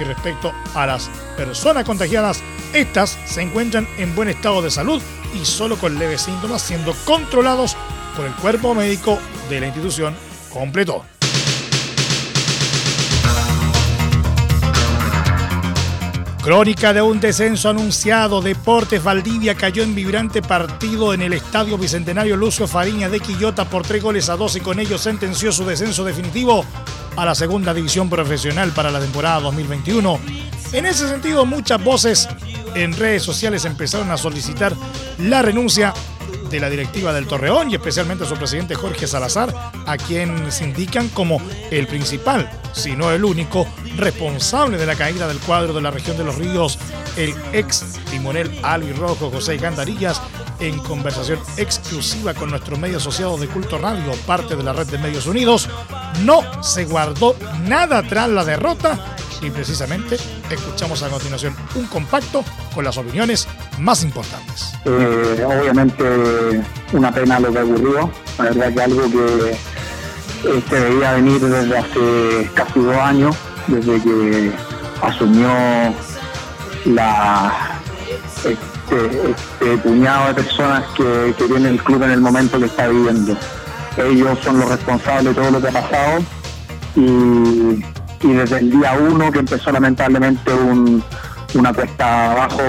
y 0.00 0.04
respecto 0.04 0.52
a 0.74 0.86
las 0.86 1.10
personas 1.36 1.84
contagiadas, 1.84 2.42
estas 2.72 3.18
se 3.26 3.42
encuentran 3.42 3.88
en 3.98 4.14
buen 4.14 4.28
estado 4.28 4.62
de 4.62 4.70
salud 4.70 5.00
y 5.34 5.44
solo 5.44 5.76
con 5.76 5.98
leves 5.98 6.22
síntomas 6.22 6.62
siendo 6.62 6.94
controlados 7.04 7.76
por 8.16 8.26
el 8.26 8.34
cuerpo 8.34 8.74
médico 8.74 9.18
de 9.48 9.60
la 9.60 9.66
institución 9.66 10.14
completo. 10.54 11.04
Crónica 16.42 16.92
de 16.92 17.00
un 17.00 17.20
descenso 17.20 17.70
anunciado. 17.70 18.42
Deportes 18.42 19.02
Valdivia 19.02 19.54
cayó 19.54 19.82
en 19.82 19.94
vibrante 19.94 20.42
partido 20.42 21.14
en 21.14 21.22
el 21.22 21.32
Estadio 21.32 21.78
Bicentenario 21.78 22.36
Lucio 22.36 22.68
Fariña 22.68 23.08
de 23.08 23.20
Quillota 23.20 23.64
por 23.64 23.82
tres 23.82 24.02
goles 24.02 24.28
a 24.28 24.36
dos 24.36 24.54
y 24.54 24.60
con 24.60 24.78
ello 24.78 24.98
sentenció 24.98 25.52
su 25.52 25.64
descenso 25.64 26.04
definitivo 26.04 26.64
a 27.16 27.24
la 27.24 27.34
segunda 27.34 27.72
división 27.72 28.10
profesional 28.10 28.72
para 28.72 28.90
la 28.90 29.00
temporada 29.00 29.40
2021. 29.40 30.20
En 30.72 30.86
ese 30.86 31.08
sentido, 31.08 31.46
muchas 31.46 31.82
voces 31.82 32.28
en 32.74 32.92
redes 32.92 33.22
sociales 33.22 33.64
empezaron 33.64 34.10
a 34.10 34.18
solicitar 34.18 34.74
la 35.18 35.40
renuncia 35.40 35.94
de 36.54 36.60
la 36.60 36.70
directiva 36.70 37.12
del 37.12 37.26
Torreón 37.26 37.68
y 37.68 37.74
especialmente 37.74 38.24
su 38.26 38.36
presidente 38.36 38.76
Jorge 38.76 39.08
Salazar, 39.08 39.52
a 39.86 39.96
quien 39.96 40.52
se 40.52 40.62
indican 40.62 41.08
como 41.08 41.42
el 41.72 41.88
principal, 41.88 42.48
si 42.72 42.94
no 42.94 43.10
el 43.10 43.24
único, 43.24 43.66
responsable 43.96 44.78
de 44.78 44.86
la 44.86 44.94
caída 44.94 45.26
del 45.26 45.40
cuadro 45.40 45.72
de 45.72 45.82
la 45.82 45.90
región 45.90 46.16
de 46.16 46.22
los 46.22 46.36
ríos, 46.36 46.78
el 47.16 47.34
ex 47.52 47.98
timonel 48.08 48.56
Rojo 48.96 49.32
José 49.32 49.56
Gandarillas, 49.56 50.22
en 50.60 50.78
conversación 50.78 51.40
exclusiva 51.56 52.34
con 52.34 52.50
nuestro 52.50 52.76
medio 52.76 52.98
asociado 52.98 53.36
de 53.36 53.48
Culto 53.48 53.76
Radio, 53.76 54.12
parte 54.24 54.54
de 54.54 54.62
la 54.62 54.72
red 54.72 54.86
de 54.86 54.98
Medios 54.98 55.26
Unidos, 55.26 55.68
no 56.22 56.62
se 56.62 56.84
guardó 56.84 57.34
nada 57.64 58.00
tras 58.04 58.28
la 58.28 58.44
derrota 58.44 59.16
y 59.42 59.50
precisamente 59.50 60.18
escuchamos 60.50 61.02
a 61.02 61.08
continuación 61.08 61.56
un 61.74 61.86
compacto 61.86 62.44
con 62.72 62.84
las 62.84 62.96
opiniones 62.96 63.48
más 63.78 64.02
importantes. 64.02 64.72
Eh, 64.84 65.44
obviamente 65.44 66.62
una 66.92 67.12
pena 67.12 67.40
lo 67.40 67.52
que 67.52 67.60
ocurrió, 67.60 68.10
la 68.38 68.44
verdad 68.44 68.74
que 68.74 68.82
algo 68.82 69.02
que 69.10 69.56
se 70.68 70.80
debía 70.80 71.12
venir 71.12 71.40
desde 71.40 71.78
hace 71.78 72.50
casi 72.54 72.80
dos 72.80 72.96
años, 72.96 73.36
desde 73.66 74.02
que 74.02 74.52
asumió 75.02 75.48
la 76.84 77.80
este, 78.44 79.30
este 79.30 79.78
puñado 79.78 80.28
de 80.28 80.34
personas 80.34 80.84
que, 80.96 81.34
que 81.38 81.44
tiene 81.44 81.70
el 81.70 81.82
club 81.82 82.02
en 82.02 82.10
el 82.10 82.20
momento 82.20 82.58
que 82.58 82.66
está 82.66 82.88
viviendo. 82.88 83.36
Ellos 83.96 84.38
son 84.42 84.58
los 84.58 84.68
responsables 84.68 85.34
de 85.34 85.40
todo 85.40 85.50
lo 85.50 85.60
que 85.60 85.68
ha 85.68 85.72
pasado 85.72 86.22
y 86.96 87.82
y 88.24 88.32
desde 88.32 88.58
el 88.58 88.70
día 88.70 88.96
uno 88.98 89.30
que 89.30 89.40
empezó 89.40 89.70
lamentablemente 89.70 90.50
una 91.54 91.72
cuesta 91.72 92.32
abajo 92.32 92.62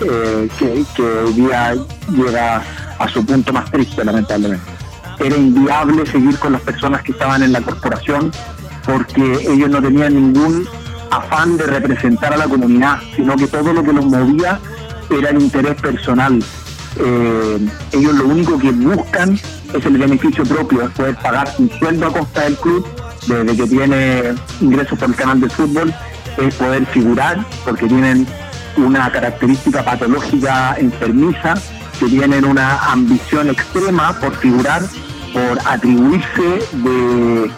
eh, 0.00 0.48
que, 0.58 1.02
hoy 1.02 1.32
día 1.34 1.74
llega 2.10 2.62
a 2.98 3.08
su 3.08 3.24
punto 3.24 3.52
más 3.52 3.70
triste 3.70 4.04
lamentablemente. 4.04 4.64
Era 5.18 5.36
inviable 5.36 6.06
seguir 6.06 6.38
con 6.38 6.52
las 6.52 6.62
personas 6.62 7.02
que 7.02 7.12
estaban 7.12 7.42
en 7.42 7.52
la 7.52 7.60
corporación 7.60 8.30
porque 8.84 9.38
ellos 9.48 9.68
no 9.68 9.82
tenían 9.82 10.14
ningún 10.14 10.66
afán 11.10 11.56
de 11.56 11.64
representar 11.66 12.32
a 12.32 12.36
la 12.36 12.46
comunidad, 12.46 13.00
sino 13.16 13.36
que 13.36 13.46
todo 13.46 13.72
lo 13.72 13.82
que 13.82 13.92
los 13.92 14.06
movía 14.06 14.60
era 15.10 15.30
el 15.30 15.42
interés 15.42 15.80
personal. 15.80 16.42
Eh, 16.96 17.68
ellos 17.92 18.14
lo 18.14 18.26
único 18.28 18.58
que 18.58 18.70
buscan 18.70 19.38
es 19.74 19.86
el 19.86 19.98
beneficio 19.98 20.44
propio, 20.44 20.82
es 20.82 20.90
poder 20.90 21.16
pagar 21.16 21.52
un 21.58 21.70
sueldo 21.78 22.06
a 22.06 22.12
costa 22.12 22.42
del 22.42 22.56
club 22.56 22.86
desde 23.26 23.56
que 23.56 23.66
tiene 23.66 24.34
ingresos 24.60 24.98
por 24.98 25.08
el 25.10 25.14
canal 25.14 25.40
de 25.40 25.50
fútbol, 25.50 25.94
es 26.38 26.54
poder 26.54 26.86
figurar, 26.86 27.44
porque 27.64 27.86
tienen 27.86 28.26
una 28.84 29.10
característica 29.10 29.84
patológica 29.84 30.76
enfermiza, 30.78 31.54
que 31.98 32.06
tienen 32.06 32.44
una 32.44 32.78
ambición 32.92 33.50
extrema 33.50 34.12
por 34.20 34.34
figurar, 34.36 34.82
por 35.32 35.58
atribuirse 35.66 36.66
de, 36.72 37.50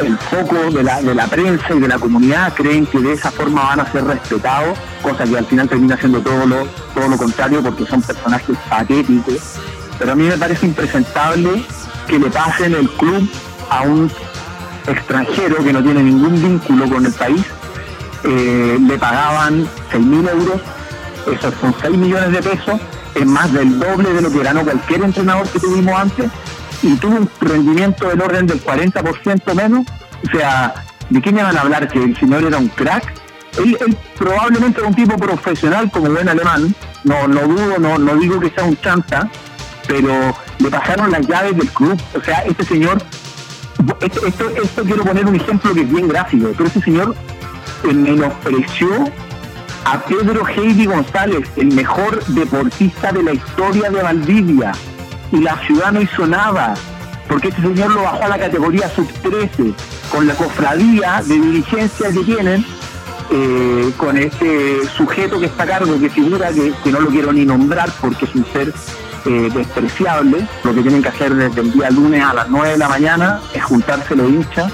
el 0.00 0.18
foco 0.18 0.70
de 0.70 0.82
la, 0.82 1.02
de 1.02 1.14
la 1.14 1.26
prensa 1.26 1.74
y 1.74 1.80
de 1.80 1.88
la 1.88 1.98
comunidad, 1.98 2.54
creen 2.54 2.86
que 2.86 2.98
de 2.98 3.12
esa 3.12 3.30
forma 3.30 3.62
van 3.62 3.80
a 3.80 3.92
ser 3.92 4.04
respetados, 4.04 4.78
cosa 5.02 5.24
que 5.24 5.36
al 5.36 5.46
final 5.46 5.68
termina 5.68 5.96
siendo 5.96 6.20
todo 6.20 6.46
lo, 6.46 6.66
todo 6.94 7.08
lo 7.08 7.16
contrario 7.16 7.62
porque 7.62 7.86
son 7.86 8.02
personajes 8.02 8.56
patéticos. 8.68 9.58
Pero 9.98 10.12
a 10.12 10.14
mí 10.14 10.24
me 10.24 10.36
parece 10.36 10.66
impresentable 10.66 11.64
que 12.06 12.18
le 12.18 12.30
pasen 12.30 12.74
el 12.74 12.88
club 12.90 13.28
a 13.70 13.82
un 13.82 14.10
extranjero 14.86 15.56
que 15.64 15.72
no 15.72 15.82
tiene 15.82 16.02
ningún 16.02 16.40
vínculo 16.40 16.88
con 16.88 17.06
el 17.06 17.12
país, 17.12 17.44
eh, 18.26 18.78
le 18.80 18.98
pagaban 18.98 19.64
6.000 19.92 20.30
euros, 20.30 20.60
esos 21.32 21.54
son 21.60 21.74
6 21.80 21.96
millones 21.96 22.32
de 22.32 22.42
pesos, 22.42 22.80
es 23.14 23.26
más 23.26 23.52
del 23.52 23.78
doble 23.78 24.12
de 24.12 24.22
lo 24.22 24.30
que 24.30 24.42
ganó 24.42 24.62
cualquier 24.62 25.02
entrenador 25.02 25.48
que 25.48 25.60
tuvimos 25.60 25.98
antes, 25.98 26.30
y 26.82 26.94
tuvo 26.96 27.16
un 27.16 27.30
rendimiento 27.40 28.08
del 28.08 28.20
orden 28.20 28.46
del 28.46 28.62
40% 28.62 29.54
menos, 29.54 29.86
o 30.26 30.30
sea, 30.30 30.74
¿de 31.10 31.22
qué 31.22 31.32
me 31.32 31.42
van 31.42 31.56
a 31.56 31.60
hablar? 31.62 31.88
Que 31.88 32.02
el 32.02 32.16
señor 32.16 32.44
era 32.44 32.58
un 32.58 32.68
crack. 32.68 33.14
Él, 33.58 33.96
probablemente 34.18 34.80
era 34.80 34.88
un 34.88 34.94
tipo 34.94 35.16
profesional 35.16 35.90
como 35.90 36.10
buen 36.10 36.28
alemán, 36.28 36.74
no, 37.04 37.26
no 37.26 37.40
dudo, 37.42 37.78
no, 37.78 37.96
no 37.96 38.16
digo 38.16 38.38
que 38.38 38.50
sea 38.50 38.64
un 38.64 38.76
chanta, 38.80 39.30
pero 39.88 40.36
le 40.58 40.68
pasaron 40.68 41.10
las 41.10 41.26
llaves 41.26 41.56
del 41.56 41.68
club. 41.70 41.98
O 42.14 42.22
sea, 42.22 42.40
este 42.40 42.64
señor 42.64 42.98
esto, 44.00 44.26
esto, 44.26 44.82
quiero 44.84 45.04
poner 45.04 45.26
un 45.26 45.36
ejemplo 45.36 45.72
que 45.74 45.82
es 45.82 45.90
bien 45.90 46.08
gráfico, 46.08 46.48
pero 46.56 46.68
ese 46.68 46.80
señor 46.80 47.14
menospreció 47.84 49.04
a 49.84 50.00
Pedro 50.00 50.44
Heidi 50.46 50.86
González, 50.86 51.48
el 51.56 51.72
mejor 51.72 52.24
deportista 52.26 53.12
de 53.12 53.22
la 53.22 53.34
historia 53.34 53.90
de 53.90 54.02
Valdivia, 54.02 54.72
y 55.32 55.38
la 55.38 55.56
ciudad 55.66 55.92
no 55.92 56.00
hizo 56.00 56.26
nada, 56.26 56.74
porque 57.28 57.48
este 57.48 57.62
señor 57.62 57.92
lo 57.92 58.02
bajó 58.02 58.24
a 58.24 58.28
la 58.28 58.38
categoría 58.38 58.88
sub-13, 58.90 59.74
con 60.10 60.26
la 60.26 60.34
cofradía 60.34 61.22
de 61.24 61.34
dirigencia 61.34 62.10
que 62.10 62.20
tienen, 62.20 62.64
eh, 63.30 63.92
con 63.96 64.16
este 64.16 64.86
sujeto 64.96 65.38
que 65.38 65.46
está 65.46 65.64
a 65.64 65.66
cargo, 65.66 65.98
que 65.98 66.08
figura 66.10 66.50
que, 66.52 66.72
que 66.82 66.90
no 66.90 67.00
lo 67.00 67.08
quiero 67.08 67.32
ni 67.32 67.44
nombrar 67.44 67.90
porque 68.00 68.24
es 68.24 68.34
un 68.34 68.44
ser 68.52 68.72
eh, 69.24 69.50
despreciable. 69.52 70.46
Lo 70.62 70.72
que 70.72 70.82
tienen 70.82 71.02
que 71.02 71.08
hacer 71.08 71.34
desde 71.34 71.60
el 71.60 71.72
día 71.72 71.90
lunes 71.90 72.22
a 72.22 72.32
las 72.32 72.48
9 72.48 72.70
de 72.70 72.78
la 72.78 72.88
mañana 72.88 73.40
es 73.52 73.64
juntarse 73.64 74.14
los 74.14 74.28
hinchas 74.28 74.72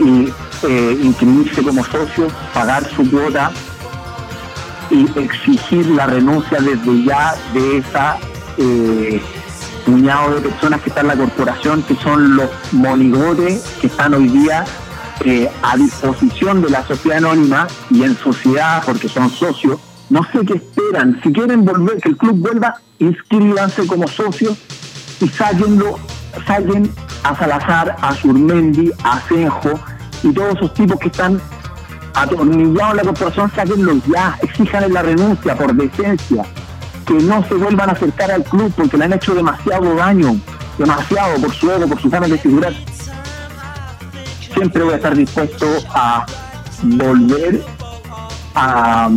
y 0.00 0.32
eh, 0.66 0.98
inscribirse 1.02 1.62
como 1.62 1.84
socios, 1.84 2.32
pagar 2.52 2.88
su 2.90 3.10
cuota 3.10 3.52
y 4.90 5.06
exigir 5.18 5.86
la 5.86 6.06
renuncia 6.06 6.58
desde 6.60 7.04
ya 7.04 7.34
de 7.52 7.78
esa 7.78 8.16
eh, 8.58 9.20
puñado 9.84 10.34
de 10.34 10.48
personas 10.48 10.80
que 10.80 10.88
están 10.88 11.04
en 11.04 11.08
la 11.08 11.16
corporación, 11.16 11.82
que 11.82 11.94
son 11.96 12.36
los 12.36 12.48
monigotes 12.72 13.62
que 13.80 13.88
están 13.88 14.14
hoy 14.14 14.28
día 14.28 14.64
eh, 15.24 15.50
a 15.62 15.76
disposición 15.76 16.62
de 16.62 16.70
la 16.70 16.86
sociedad 16.86 17.18
anónima 17.18 17.66
y 17.90 18.02
en 18.02 18.16
sociedad, 18.16 18.82
porque 18.84 19.08
son 19.08 19.30
socios. 19.30 19.78
No 20.10 20.22
sé 20.32 20.44
qué 20.46 20.54
esperan. 20.54 21.20
Si 21.22 21.32
quieren 21.32 21.64
volver, 21.64 21.98
que 22.00 22.10
el 22.10 22.16
club 22.16 22.36
vuelva, 22.36 22.74
inscríbanse 22.98 23.86
como 23.86 24.06
socios 24.06 24.56
y 25.20 25.28
sáquenlo, 25.28 25.98
saquen 26.46 26.90
a 27.22 27.34
Salazar, 27.36 27.96
a 28.00 28.14
Surmendi, 28.14 28.90
a 29.02 29.20
Senjo 29.28 29.80
y 30.24 30.32
todos 30.32 30.56
esos 30.56 30.74
tipos 30.74 30.98
que 30.98 31.08
están 31.08 31.40
atornillados 32.14 32.90
en 32.92 32.96
la 32.96 33.02
corporación, 33.02 33.52
sáquenlos 33.54 33.98
ya, 34.06 34.38
exijan 34.42 34.92
la 34.92 35.02
renuncia 35.02 35.54
por 35.54 35.74
decencia, 35.74 36.44
que 37.06 37.14
no 37.14 37.46
se 37.46 37.54
vuelvan 37.54 37.90
a 37.90 37.92
acercar 37.92 38.30
al 38.30 38.42
club 38.44 38.72
porque 38.74 38.96
le 38.96 39.04
han 39.04 39.12
hecho 39.12 39.34
demasiado 39.34 39.94
daño, 39.94 40.36
demasiado 40.78 41.40
por 41.40 41.52
su 41.52 41.70
ego, 41.70 41.86
por 41.86 42.00
su 42.00 42.08
ganas 42.08 42.30
de 42.30 42.38
figurar. 42.38 42.72
Siempre 44.54 44.82
voy 44.82 44.94
a 44.94 44.96
estar 44.96 45.14
dispuesto 45.14 45.66
a 45.94 46.24
volver 46.82 47.62
a, 48.54 49.10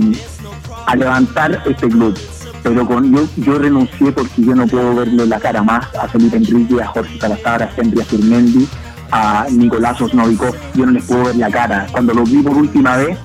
a 0.88 0.96
levantar 0.96 1.62
este 1.66 1.88
club. 1.88 2.20
Pero 2.64 2.86
con 2.86 3.16
yo, 3.16 3.26
yo 3.38 3.60
renuncié 3.60 4.12
porque 4.12 4.42
yo 4.42 4.56
no 4.56 4.68
puedo 4.68 4.96
verle 4.96 5.26
la 5.26 5.40
cara 5.40 5.64
más 5.64 5.86
a 5.96 6.08
Felipe 6.10 6.36
Enrique, 6.36 6.82
a 6.82 6.88
Jorge 6.88 7.18
Salazar, 7.20 7.64
a 7.64 7.70
Henry 7.78 8.04
Surmendi, 8.04 8.68
a 9.12 9.46
Nicolás 9.52 10.02
Osnovikov, 10.02 10.56
yo 10.74 10.86
no 10.86 10.92
les 10.92 11.06
puedo 11.06 11.26
ver 11.26 11.36
la 11.36 11.50
cara. 11.50 11.88
Cuando 11.92 12.14
los 12.14 12.30
vi 12.30 12.42
por 12.42 12.56
última 12.58 12.98
vez, 12.98 13.18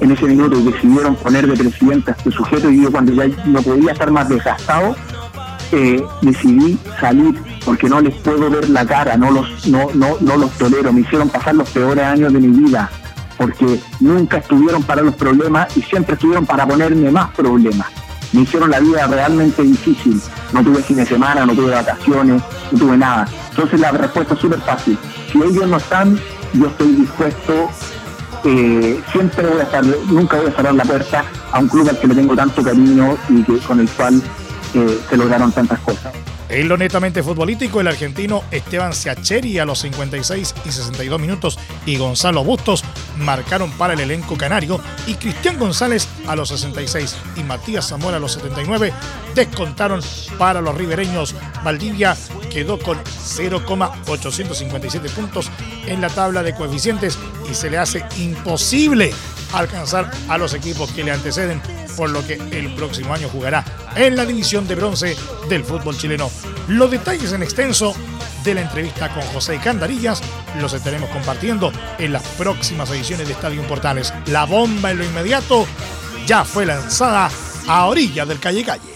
en 0.00 0.10
ese 0.10 0.26
minuto 0.26 0.58
decidieron 0.60 1.14
poner 1.16 1.46
de 1.46 1.56
presidente 1.56 2.10
a 2.10 2.14
este 2.14 2.30
sujeto 2.30 2.70
y 2.70 2.82
yo 2.82 2.90
cuando 2.90 3.12
ya 3.12 3.26
no 3.46 3.62
podía 3.62 3.92
estar 3.92 4.10
más 4.10 4.28
desgastado, 4.28 4.96
eh, 5.72 6.04
decidí 6.22 6.78
salir 7.00 7.40
porque 7.64 7.88
no 7.88 8.00
les 8.00 8.14
puedo 8.16 8.50
ver 8.50 8.68
la 8.68 8.84
cara, 8.84 9.16
no 9.16 9.30
los, 9.30 9.66
no, 9.66 9.88
no, 9.94 10.16
no 10.20 10.36
los 10.36 10.50
tolero, 10.52 10.92
me 10.92 11.00
hicieron 11.00 11.28
pasar 11.28 11.54
los 11.54 11.68
peores 11.70 12.04
años 12.04 12.32
de 12.32 12.40
mi 12.40 12.48
vida, 12.48 12.90
porque 13.36 13.80
nunca 14.00 14.38
estuvieron 14.38 14.82
para 14.82 15.02
los 15.02 15.14
problemas 15.14 15.76
y 15.76 15.82
siempre 15.82 16.14
estuvieron 16.14 16.46
para 16.46 16.66
ponerme 16.66 17.10
más 17.10 17.30
problemas. 17.30 17.88
Me 18.32 18.42
hicieron 18.42 18.70
la 18.70 18.80
vida 18.80 19.06
realmente 19.06 19.62
difícil. 19.62 20.20
No 20.52 20.62
tuve 20.62 20.82
fin 20.82 20.96
de 20.96 21.06
semana, 21.06 21.46
no 21.46 21.54
tuve 21.54 21.70
vacaciones, 21.70 22.42
no 22.72 22.78
tuve 22.78 22.96
nada. 22.96 23.28
Entonces 23.50 23.78
la 23.78 23.92
respuesta 23.92 24.34
es 24.34 24.40
súper 24.40 24.60
fácil. 24.60 24.98
Si 25.34 25.42
ellos 25.42 25.66
no 25.68 25.78
están, 25.78 26.18
yo 26.52 26.68
estoy 26.68 26.92
dispuesto 26.92 27.68
eh, 28.44 29.00
siempre 29.10 29.46
voy 29.46 29.60
a 29.60 29.64
estar, 29.64 29.84
nunca 29.84 30.36
voy 30.36 30.48
a 30.48 30.52
cerrar 30.52 30.74
la 30.74 30.84
puerta 30.84 31.24
a 31.50 31.58
un 31.58 31.68
club 31.68 31.88
al 31.88 31.98
que 31.98 32.06
le 32.06 32.14
tengo 32.14 32.36
tanto 32.36 32.62
cariño 32.62 33.16
y 33.28 33.42
que, 33.42 33.58
con 33.58 33.80
el 33.80 33.88
cual 33.88 34.22
eh, 34.74 34.98
se 35.08 35.16
lograron 35.16 35.50
tantas 35.50 35.80
cosas. 35.80 36.12
En 36.50 36.68
lo 36.68 36.76
netamente 36.76 37.22
futbolístico, 37.22 37.80
el 37.80 37.88
argentino 37.88 38.44
Esteban 38.50 38.92
Siacheri 38.92 39.58
a 39.58 39.64
los 39.64 39.80
56 39.80 40.54
y 40.66 40.70
62 40.70 41.20
minutos 41.20 41.58
y 41.84 41.96
Gonzalo 41.96 42.44
Bustos 42.44 42.84
marcaron 43.18 43.70
para 43.72 43.94
el 43.94 44.00
elenco 44.00 44.36
canario 44.36 44.80
y 45.06 45.14
Cristian 45.14 45.58
González 45.58 46.08
a 46.26 46.36
los 46.36 46.48
66 46.48 47.16
y 47.36 47.42
Matías 47.42 47.88
Zamora 47.88 48.16
a 48.16 48.20
los 48.20 48.32
79 48.32 48.92
descontaron 49.34 50.00
para 50.38 50.60
los 50.60 50.76
ribereños. 50.76 51.34
Valdivia 51.62 52.16
quedó 52.50 52.78
con 52.78 52.98
0,857 53.04 55.08
puntos 55.10 55.50
en 55.86 56.00
la 56.00 56.08
tabla 56.08 56.42
de 56.42 56.54
coeficientes 56.54 57.18
y 57.50 57.54
se 57.54 57.70
le 57.70 57.78
hace 57.78 58.04
imposible 58.18 59.12
alcanzar 59.52 60.10
a 60.28 60.38
los 60.38 60.54
equipos 60.54 60.90
que 60.92 61.04
le 61.04 61.12
anteceden, 61.12 61.60
por 61.96 62.10
lo 62.10 62.26
que 62.26 62.34
el 62.34 62.74
próximo 62.74 63.14
año 63.14 63.28
jugará 63.28 63.64
en 63.94 64.16
la 64.16 64.26
división 64.26 64.66
de 64.66 64.74
bronce 64.74 65.16
del 65.48 65.64
fútbol 65.64 65.96
chileno. 65.96 66.30
Los 66.68 66.90
detalles 66.90 67.32
en 67.32 67.42
extenso 67.42 67.94
de 68.44 68.54
la 68.54 68.60
entrevista 68.60 69.08
con 69.08 69.22
José 69.22 69.58
Candarillas 69.58 70.22
los 70.60 70.72
estaremos 70.74 71.08
compartiendo 71.10 71.72
en 71.98 72.12
las 72.12 72.22
próximas 72.22 72.90
ediciones 72.90 73.26
de 73.26 73.32
Estadio 73.32 73.62
Portales. 73.62 74.12
La 74.26 74.44
bomba 74.44 74.90
en 74.90 74.98
lo 74.98 75.04
inmediato 75.04 75.66
ya 76.26 76.44
fue 76.44 76.66
lanzada 76.66 77.30
a 77.66 77.86
orilla 77.86 78.26
del 78.26 78.38
calle 78.38 78.62
calle. 78.62 78.94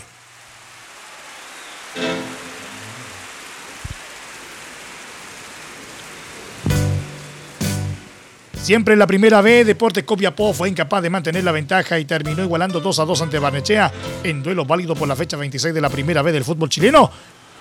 Siempre 8.68 8.92
en 8.92 8.98
la 8.98 9.06
primera 9.06 9.40
B, 9.40 9.64
Deportes 9.64 10.04
Copiapó 10.04 10.52
fue 10.52 10.68
incapaz 10.68 11.00
de 11.00 11.08
mantener 11.08 11.42
la 11.42 11.52
ventaja 11.52 11.98
y 11.98 12.04
terminó 12.04 12.42
igualando 12.42 12.80
2 12.80 12.98
a 12.98 13.04
2 13.06 13.22
ante 13.22 13.38
Barnechea 13.38 13.90
en 14.22 14.42
duelo 14.42 14.66
válido 14.66 14.94
por 14.94 15.08
la 15.08 15.16
fecha 15.16 15.38
26 15.38 15.72
de 15.72 15.80
la 15.80 15.88
primera 15.88 16.20
B 16.20 16.32
del 16.32 16.44
fútbol 16.44 16.68
chileno, 16.68 17.10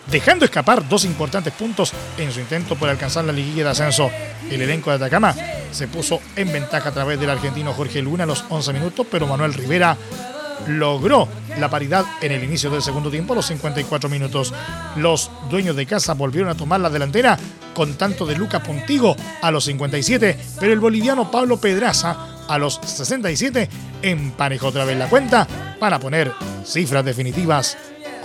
dejando 0.09 0.45
escapar 0.45 0.87
dos 0.87 1.05
importantes 1.05 1.53
puntos 1.53 1.93
en 2.17 2.31
su 2.31 2.39
intento 2.39 2.75
por 2.75 2.89
alcanzar 2.89 3.25
la 3.25 3.33
liguilla 3.33 3.63
de 3.65 3.69
ascenso. 3.69 4.09
El 4.49 4.61
elenco 4.61 4.89
de 4.89 4.97
Atacama 4.97 5.35
se 5.71 5.87
puso 5.87 6.21
en 6.35 6.51
ventaja 6.51 6.89
a 6.89 6.93
través 6.93 7.19
del 7.19 7.29
argentino 7.29 7.73
Jorge 7.73 8.01
Luna 8.01 8.23
a 8.23 8.27
los 8.27 8.45
11 8.49 8.73
minutos, 8.73 9.05
pero 9.09 9.27
Manuel 9.27 9.53
Rivera 9.53 9.97
logró 10.67 11.27
la 11.59 11.69
paridad 11.69 12.05
en 12.21 12.31
el 12.31 12.43
inicio 12.43 12.69
del 12.69 12.81
segundo 12.81 13.11
tiempo 13.11 13.33
a 13.33 13.37
los 13.37 13.45
54 13.45 14.09
minutos. 14.09 14.53
Los 14.95 15.29
dueños 15.49 15.75
de 15.75 15.85
casa 15.85 16.13
volvieron 16.13 16.49
a 16.49 16.55
tomar 16.55 16.79
la 16.79 16.89
delantera 16.89 17.37
con 17.73 17.93
tanto 17.95 18.25
de 18.25 18.35
Luca 18.35 18.63
Pontigo 18.63 19.15
a 19.41 19.51
los 19.51 19.65
57, 19.65 20.37
pero 20.59 20.73
el 20.73 20.79
boliviano 20.79 21.29
Pablo 21.29 21.57
Pedraza 21.57 22.45
a 22.47 22.57
los 22.57 22.79
67 22.83 23.69
emparejó 24.01 24.67
otra 24.67 24.85
vez 24.85 24.97
la 24.97 25.09
cuenta 25.09 25.47
para 25.79 25.99
poner 25.99 26.31
cifras 26.65 27.05
definitivas. 27.05 27.77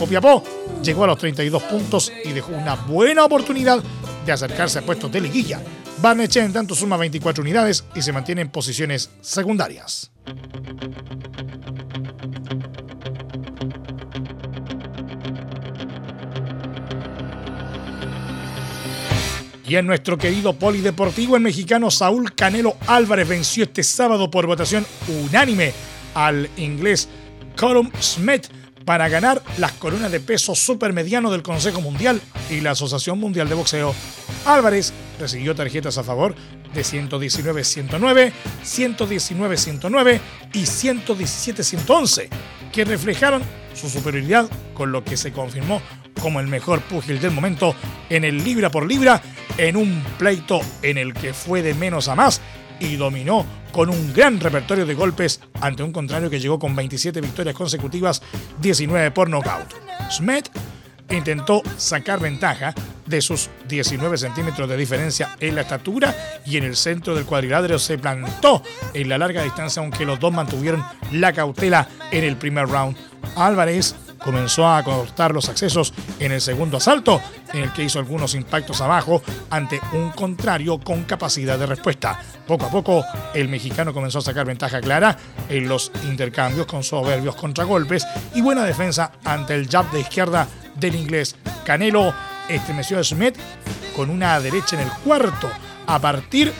Copiapó 0.02 0.42
llegó 0.82 1.04
a 1.04 1.06
los 1.06 1.18
32 1.18 1.62
puntos 1.62 2.12
y 2.24 2.32
dejó 2.32 2.50
una 2.50 2.74
buena 2.74 3.24
oportunidad 3.24 3.80
de 4.26 4.32
acercarse 4.32 4.80
a 4.80 4.82
puestos 4.82 5.12
de 5.12 5.20
liguilla. 5.20 5.60
Barnechea 5.98 6.44
en 6.44 6.52
tanto 6.52 6.74
suma 6.74 6.96
24 6.96 7.40
unidades 7.40 7.84
y 7.94 8.02
se 8.02 8.12
mantiene 8.12 8.40
en 8.40 8.50
posiciones 8.50 9.10
secundarias. 9.20 10.10
Y 19.64 19.76
en 19.76 19.86
nuestro 19.86 20.18
querido 20.18 20.54
polideportivo, 20.54 21.36
el 21.36 21.42
mexicano 21.42 21.92
Saúl 21.92 22.34
Canelo 22.34 22.76
Álvarez 22.88 23.28
venció 23.28 23.62
este 23.62 23.84
sábado 23.84 24.28
por 24.32 24.48
votación 24.48 24.84
unánime 25.06 25.72
al 26.14 26.50
inglés 26.56 27.08
Colum 27.56 27.88
Smith 28.00 28.48
para 28.84 29.08
ganar 29.08 29.42
las 29.58 29.72
coronas 29.72 30.10
de 30.12 30.20
peso 30.20 30.54
supermediano 30.54 31.30
del 31.30 31.42
Consejo 31.42 31.80
Mundial 31.80 32.20
y 32.50 32.60
la 32.60 32.72
Asociación 32.72 33.18
Mundial 33.18 33.48
de 33.48 33.54
Boxeo. 33.54 33.94
Álvarez 34.46 34.92
recibió 35.18 35.54
tarjetas 35.54 35.98
a 35.98 36.02
favor 36.02 36.34
de 36.74 36.82
119-109, 36.82 38.32
119-109 38.64 40.20
y 40.52 40.62
117-111, 40.62 42.28
que 42.72 42.84
reflejaron 42.84 43.42
su 43.74 43.88
superioridad, 43.88 44.48
con 44.74 44.92
lo 44.92 45.04
que 45.04 45.16
se 45.16 45.32
confirmó 45.32 45.80
como 46.20 46.40
el 46.40 46.46
mejor 46.46 46.80
púgil 46.82 47.20
del 47.20 47.30
momento 47.30 47.74
en 48.08 48.24
el 48.24 48.44
libra 48.44 48.70
por 48.70 48.86
libra, 48.86 49.22
en 49.58 49.76
un 49.76 50.02
pleito 50.18 50.60
en 50.82 50.98
el 50.98 51.14
que 51.14 51.34
fue 51.34 51.62
de 51.62 51.74
menos 51.74 52.08
a 52.08 52.14
más 52.14 52.40
y 52.82 52.96
dominó 52.96 53.46
con 53.70 53.88
un 53.88 54.12
gran 54.12 54.40
repertorio 54.40 54.84
de 54.84 54.94
golpes 54.94 55.40
ante 55.60 55.82
un 55.82 55.92
contrario 55.92 56.28
que 56.28 56.40
llegó 56.40 56.58
con 56.58 56.74
27 56.74 57.20
victorias 57.20 57.54
consecutivas, 57.54 58.22
19 58.60 59.10
por 59.12 59.30
nocaut. 59.30 59.72
Smith 60.10 60.48
intentó 61.10 61.62
sacar 61.76 62.20
ventaja 62.20 62.74
de 63.06 63.20
sus 63.20 63.50
19 63.68 64.16
centímetros 64.16 64.68
de 64.68 64.76
diferencia 64.76 65.36
en 65.40 65.54
la 65.54 65.62
estatura 65.62 66.14
y 66.46 66.56
en 66.56 66.64
el 66.64 66.76
centro 66.76 67.14
del 67.14 67.26
cuadrilátero 67.26 67.78
se 67.78 67.98
plantó 67.98 68.62
en 68.94 69.08
la 69.08 69.18
larga 69.18 69.42
distancia 69.42 69.82
aunque 69.82 70.04
los 70.04 70.18
dos 70.18 70.32
mantuvieron 70.32 70.84
la 71.12 71.32
cautela 71.32 71.88
en 72.10 72.24
el 72.24 72.36
primer 72.36 72.68
round. 72.68 72.96
Álvarez 73.36 73.94
comenzó 74.22 74.68
a 74.68 74.82
cortar 74.82 75.32
los 75.32 75.48
accesos 75.48 75.92
en 76.18 76.32
el 76.32 76.40
segundo 76.40 76.78
asalto, 76.78 77.20
en 77.52 77.64
el 77.64 77.72
que 77.72 77.82
hizo 77.82 77.98
algunos 77.98 78.34
impactos 78.34 78.80
abajo 78.80 79.22
ante 79.50 79.80
un 79.92 80.10
contrario 80.10 80.78
con 80.78 81.04
capacidad 81.04 81.58
de 81.58 81.66
respuesta. 81.66 82.18
Poco 82.52 82.66
a 82.66 82.70
poco, 82.70 83.04
el 83.32 83.48
mexicano 83.48 83.94
comenzó 83.94 84.18
a 84.18 84.20
sacar 84.20 84.44
ventaja 84.44 84.82
clara 84.82 85.16
en 85.48 85.66
los 85.66 85.90
intercambios 86.04 86.66
con 86.66 86.82
soberbios 86.82 87.34
contragolpes 87.34 88.06
y 88.34 88.42
buena 88.42 88.62
defensa 88.62 89.12
ante 89.24 89.54
el 89.54 89.70
jab 89.70 89.90
de 89.90 90.00
izquierda 90.00 90.46
del 90.74 90.94
inglés. 90.94 91.34
Canelo 91.64 92.12
estremeció 92.50 92.98
a 92.98 93.04
Smith 93.04 93.38
con 93.96 94.10
una 94.10 94.38
derecha 94.38 94.76
en 94.76 94.82
el 94.82 94.92
cuarto, 95.02 95.50
a 95.86 95.98
partir 95.98 96.52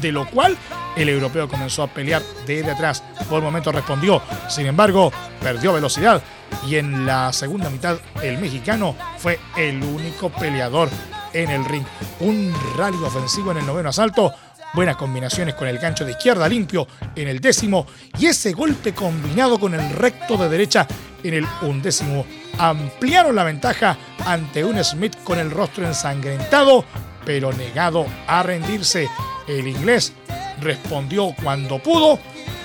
de 0.00 0.12
lo 0.12 0.30
cual 0.30 0.56
el 0.94 1.08
europeo 1.08 1.48
comenzó 1.48 1.82
a 1.82 1.88
pelear 1.88 2.22
desde 2.46 2.70
atrás. 2.70 3.02
Por 3.28 3.38
el 3.38 3.44
momento 3.44 3.72
respondió, 3.72 4.22
sin 4.48 4.66
embargo, 4.66 5.10
perdió 5.40 5.72
velocidad 5.72 6.22
y 6.68 6.76
en 6.76 7.04
la 7.04 7.32
segunda 7.32 7.68
mitad 7.68 7.98
el 8.22 8.38
mexicano 8.38 8.94
fue 9.18 9.40
el 9.56 9.82
único 9.82 10.28
peleador 10.30 10.88
en 11.32 11.50
el 11.50 11.64
ring. 11.64 11.84
Un 12.20 12.54
rally 12.76 13.02
ofensivo 13.02 13.50
en 13.50 13.58
el 13.58 13.66
noveno 13.66 13.88
asalto, 13.88 14.32
buenas 14.74 14.96
combinaciones 14.96 15.54
con 15.54 15.68
el 15.68 15.78
gancho 15.78 16.04
de 16.04 16.12
izquierda 16.12 16.48
limpio 16.48 16.86
en 17.14 17.28
el 17.28 17.40
décimo 17.40 17.86
y 18.18 18.26
ese 18.26 18.52
golpe 18.52 18.94
combinado 18.94 19.58
con 19.58 19.74
el 19.74 19.90
recto 19.90 20.36
de 20.36 20.48
derecha 20.48 20.86
en 21.22 21.34
el 21.34 21.46
undécimo 21.62 22.26
ampliaron 22.58 23.34
la 23.36 23.44
ventaja 23.44 23.96
ante 24.26 24.64
un 24.64 24.82
Smith 24.82 25.16
con 25.24 25.38
el 25.38 25.50
rostro 25.50 25.86
ensangrentado, 25.86 26.84
pero 27.24 27.52
negado 27.52 28.06
a 28.26 28.42
rendirse. 28.42 29.08
El 29.46 29.66
inglés 29.66 30.12
respondió 30.60 31.34
cuando 31.42 31.78
pudo, 31.78 32.18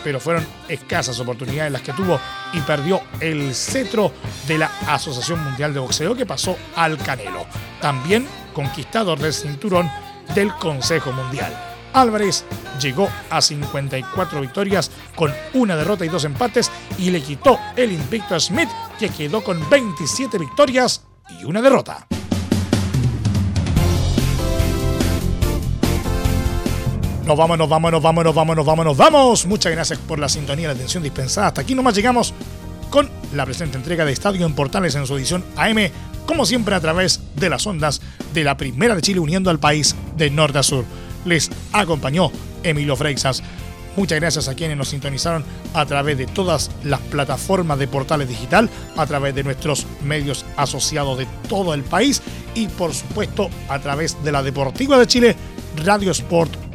pero 0.03 0.19
fueron 0.19 0.45
escasas 0.67 1.19
oportunidades 1.19 1.71
las 1.71 1.81
que 1.81 1.93
tuvo 1.93 2.19
y 2.53 2.59
perdió 2.61 3.01
el 3.19 3.53
cetro 3.53 4.11
de 4.47 4.57
la 4.57 4.71
Asociación 4.87 5.43
Mundial 5.43 5.73
de 5.73 5.79
Boxeo 5.79 6.15
que 6.15 6.25
pasó 6.25 6.57
al 6.75 6.97
Canelo, 6.97 7.45
también 7.81 8.27
conquistador 8.53 9.19
del 9.19 9.33
cinturón 9.33 9.89
del 10.33 10.53
Consejo 10.55 11.11
Mundial. 11.11 11.66
Álvarez 11.99 12.45
llegó 12.81 13.09
a 13.29 13.41
54 13.41 14.41
victorias 14.41 14.91
con 15.15 15.33
una 15.53 15.75
derrota 15.75 16.05
y 16.05 16.09
dos 16.09 16.23
empates 16.25 16.71
y 16.97 17.09
le 17.09 17.21
quitó 17.21 17.57
el 17.75 17.91
invicto 17.91 18.35
a 18.35 18.39
Smith 18.39 18.69
que 18.99 19.09
quedó 19.09 19.43
con 19.43 19.67
27 19.69 20.37
victorias 20.37 21.03
y 21.39 21.45
una 21.45 21.61
derrota. 21.61 22.07
Nos 27.25 27.35
vamos, 27.35 27.57
nos 27.57 27.67
vamos, 27.67 27.91
nos 27.91 28.01
vamos, 28.01 28.23
nos 28.23 28.35
vamos, 28.35 28.55
nos 28.55 28.65
vamos, 28.65 28.85
nos 28.85 28.97
vamos. 28.97 29.45
Muchas 29.47 29.73
gracias 29.73 29.99
por 29.99 30.17
la 30.17 30.29
sintonía 30.29 30.65
y 30.65 30.67
la 30.67 30.73
atención 30.73 31.03
dispensada. 31.03 31.47
Hasta 31.47 31.61
aquí 31.61 31.75
nomás 31.75 31.95
llegamos 31.95 32.33
con 32.89 33.09
la 33.33 33.45
presente 33.45 33.75
entrega 33.75 34.05
de 34.05 34.13
Estadio 34.13 34.45
en 34.45 34.53
Portales 34.53 34.95
en 34.95 35.05
su 35.05 35.17
edición 35.17 35.43
AM, 35.57 35.91
como 36.25 36.45
siempre 36.45 36.75
a 36.75 36.79
través 36.79 37.19
de 37.35 37.49
las 37.49 37.67
ondas 37.67 38.01
de 38.33 38.45
la 38.45 38.55
Primera 38.55 38.95
de 38.95 39.01
Chile 39.01 39.19
uniendo 39.19 39.49
al 39.49 39.59
país 39.59 39.93
de 40.15 40.29
norte 40.29 40.59
a 40.59 40.63
sur. 40.63 40.85
Les 41.27 41.51
acompañó 41.73 42.31
Emilio 42.63 42.95
Freixas. 42.95 43.43
Muchas 43.97 44.19
gracias 44.19 44.47
a 44.47 44.55
quienes 44.55 44.77
nos 44.77 44.89
sintonizaron 44.89 45.43
a 45.73 45.85
través 45.85 46.17
de 46.17 46.25
todas 46.25 46.71
las 46.83 46.99
plataformas 47.01 47.79
de 47.79 47.87
Portales 47.87 48.29
Digital, 48.29 48.69
a 48.95 49.05
través 49.05 49.35
de 49.35 49.43
nuestros 49.43 49.85
medios 50.03 50.45
asociados 50.55 51.17
de 51.17 51.27
todo 51.49 51.73
el 51.73 51.83
país 51.83 52.21
y 52.55 52.67
por 52.67 52.93
supuesto 52.93 53.49
a 53.69 53.79
través 53.79 54.23
de 54.23 54.31
la 54.31 54.43
Deportiva 54.43 54.97
de 54.97 55.07
Chile, 55.07 55.35
Radio 55.83 56.11
Sport 56.11 56.67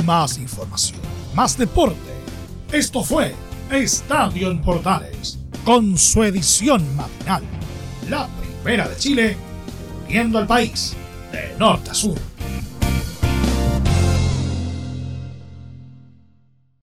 Más 0.04 0.38
información, 0.38 1.00
más 1.34 1.56
deporte 1.56 2.16
esto 2.72 3.04
fue 3.04 3.32
Estadio 3.70 4.50
en 4.50 4.60
Portales, 4.60 5.38
con 5.64 5.96
su 5.96 6.24
edición 6.24 6.84
matinal. 6.96 7.44
La 8.10 8.28
primera 8.62 8.88
de 8.88 8.96
Chile, 8.96 9.36
viendo 10.08 10.38
al 10.38 10.48
país 10.48 10.96
de 11.30 11.56
norte 11.58 11.90
a 11.90 11.94
sur. 11.94 12.18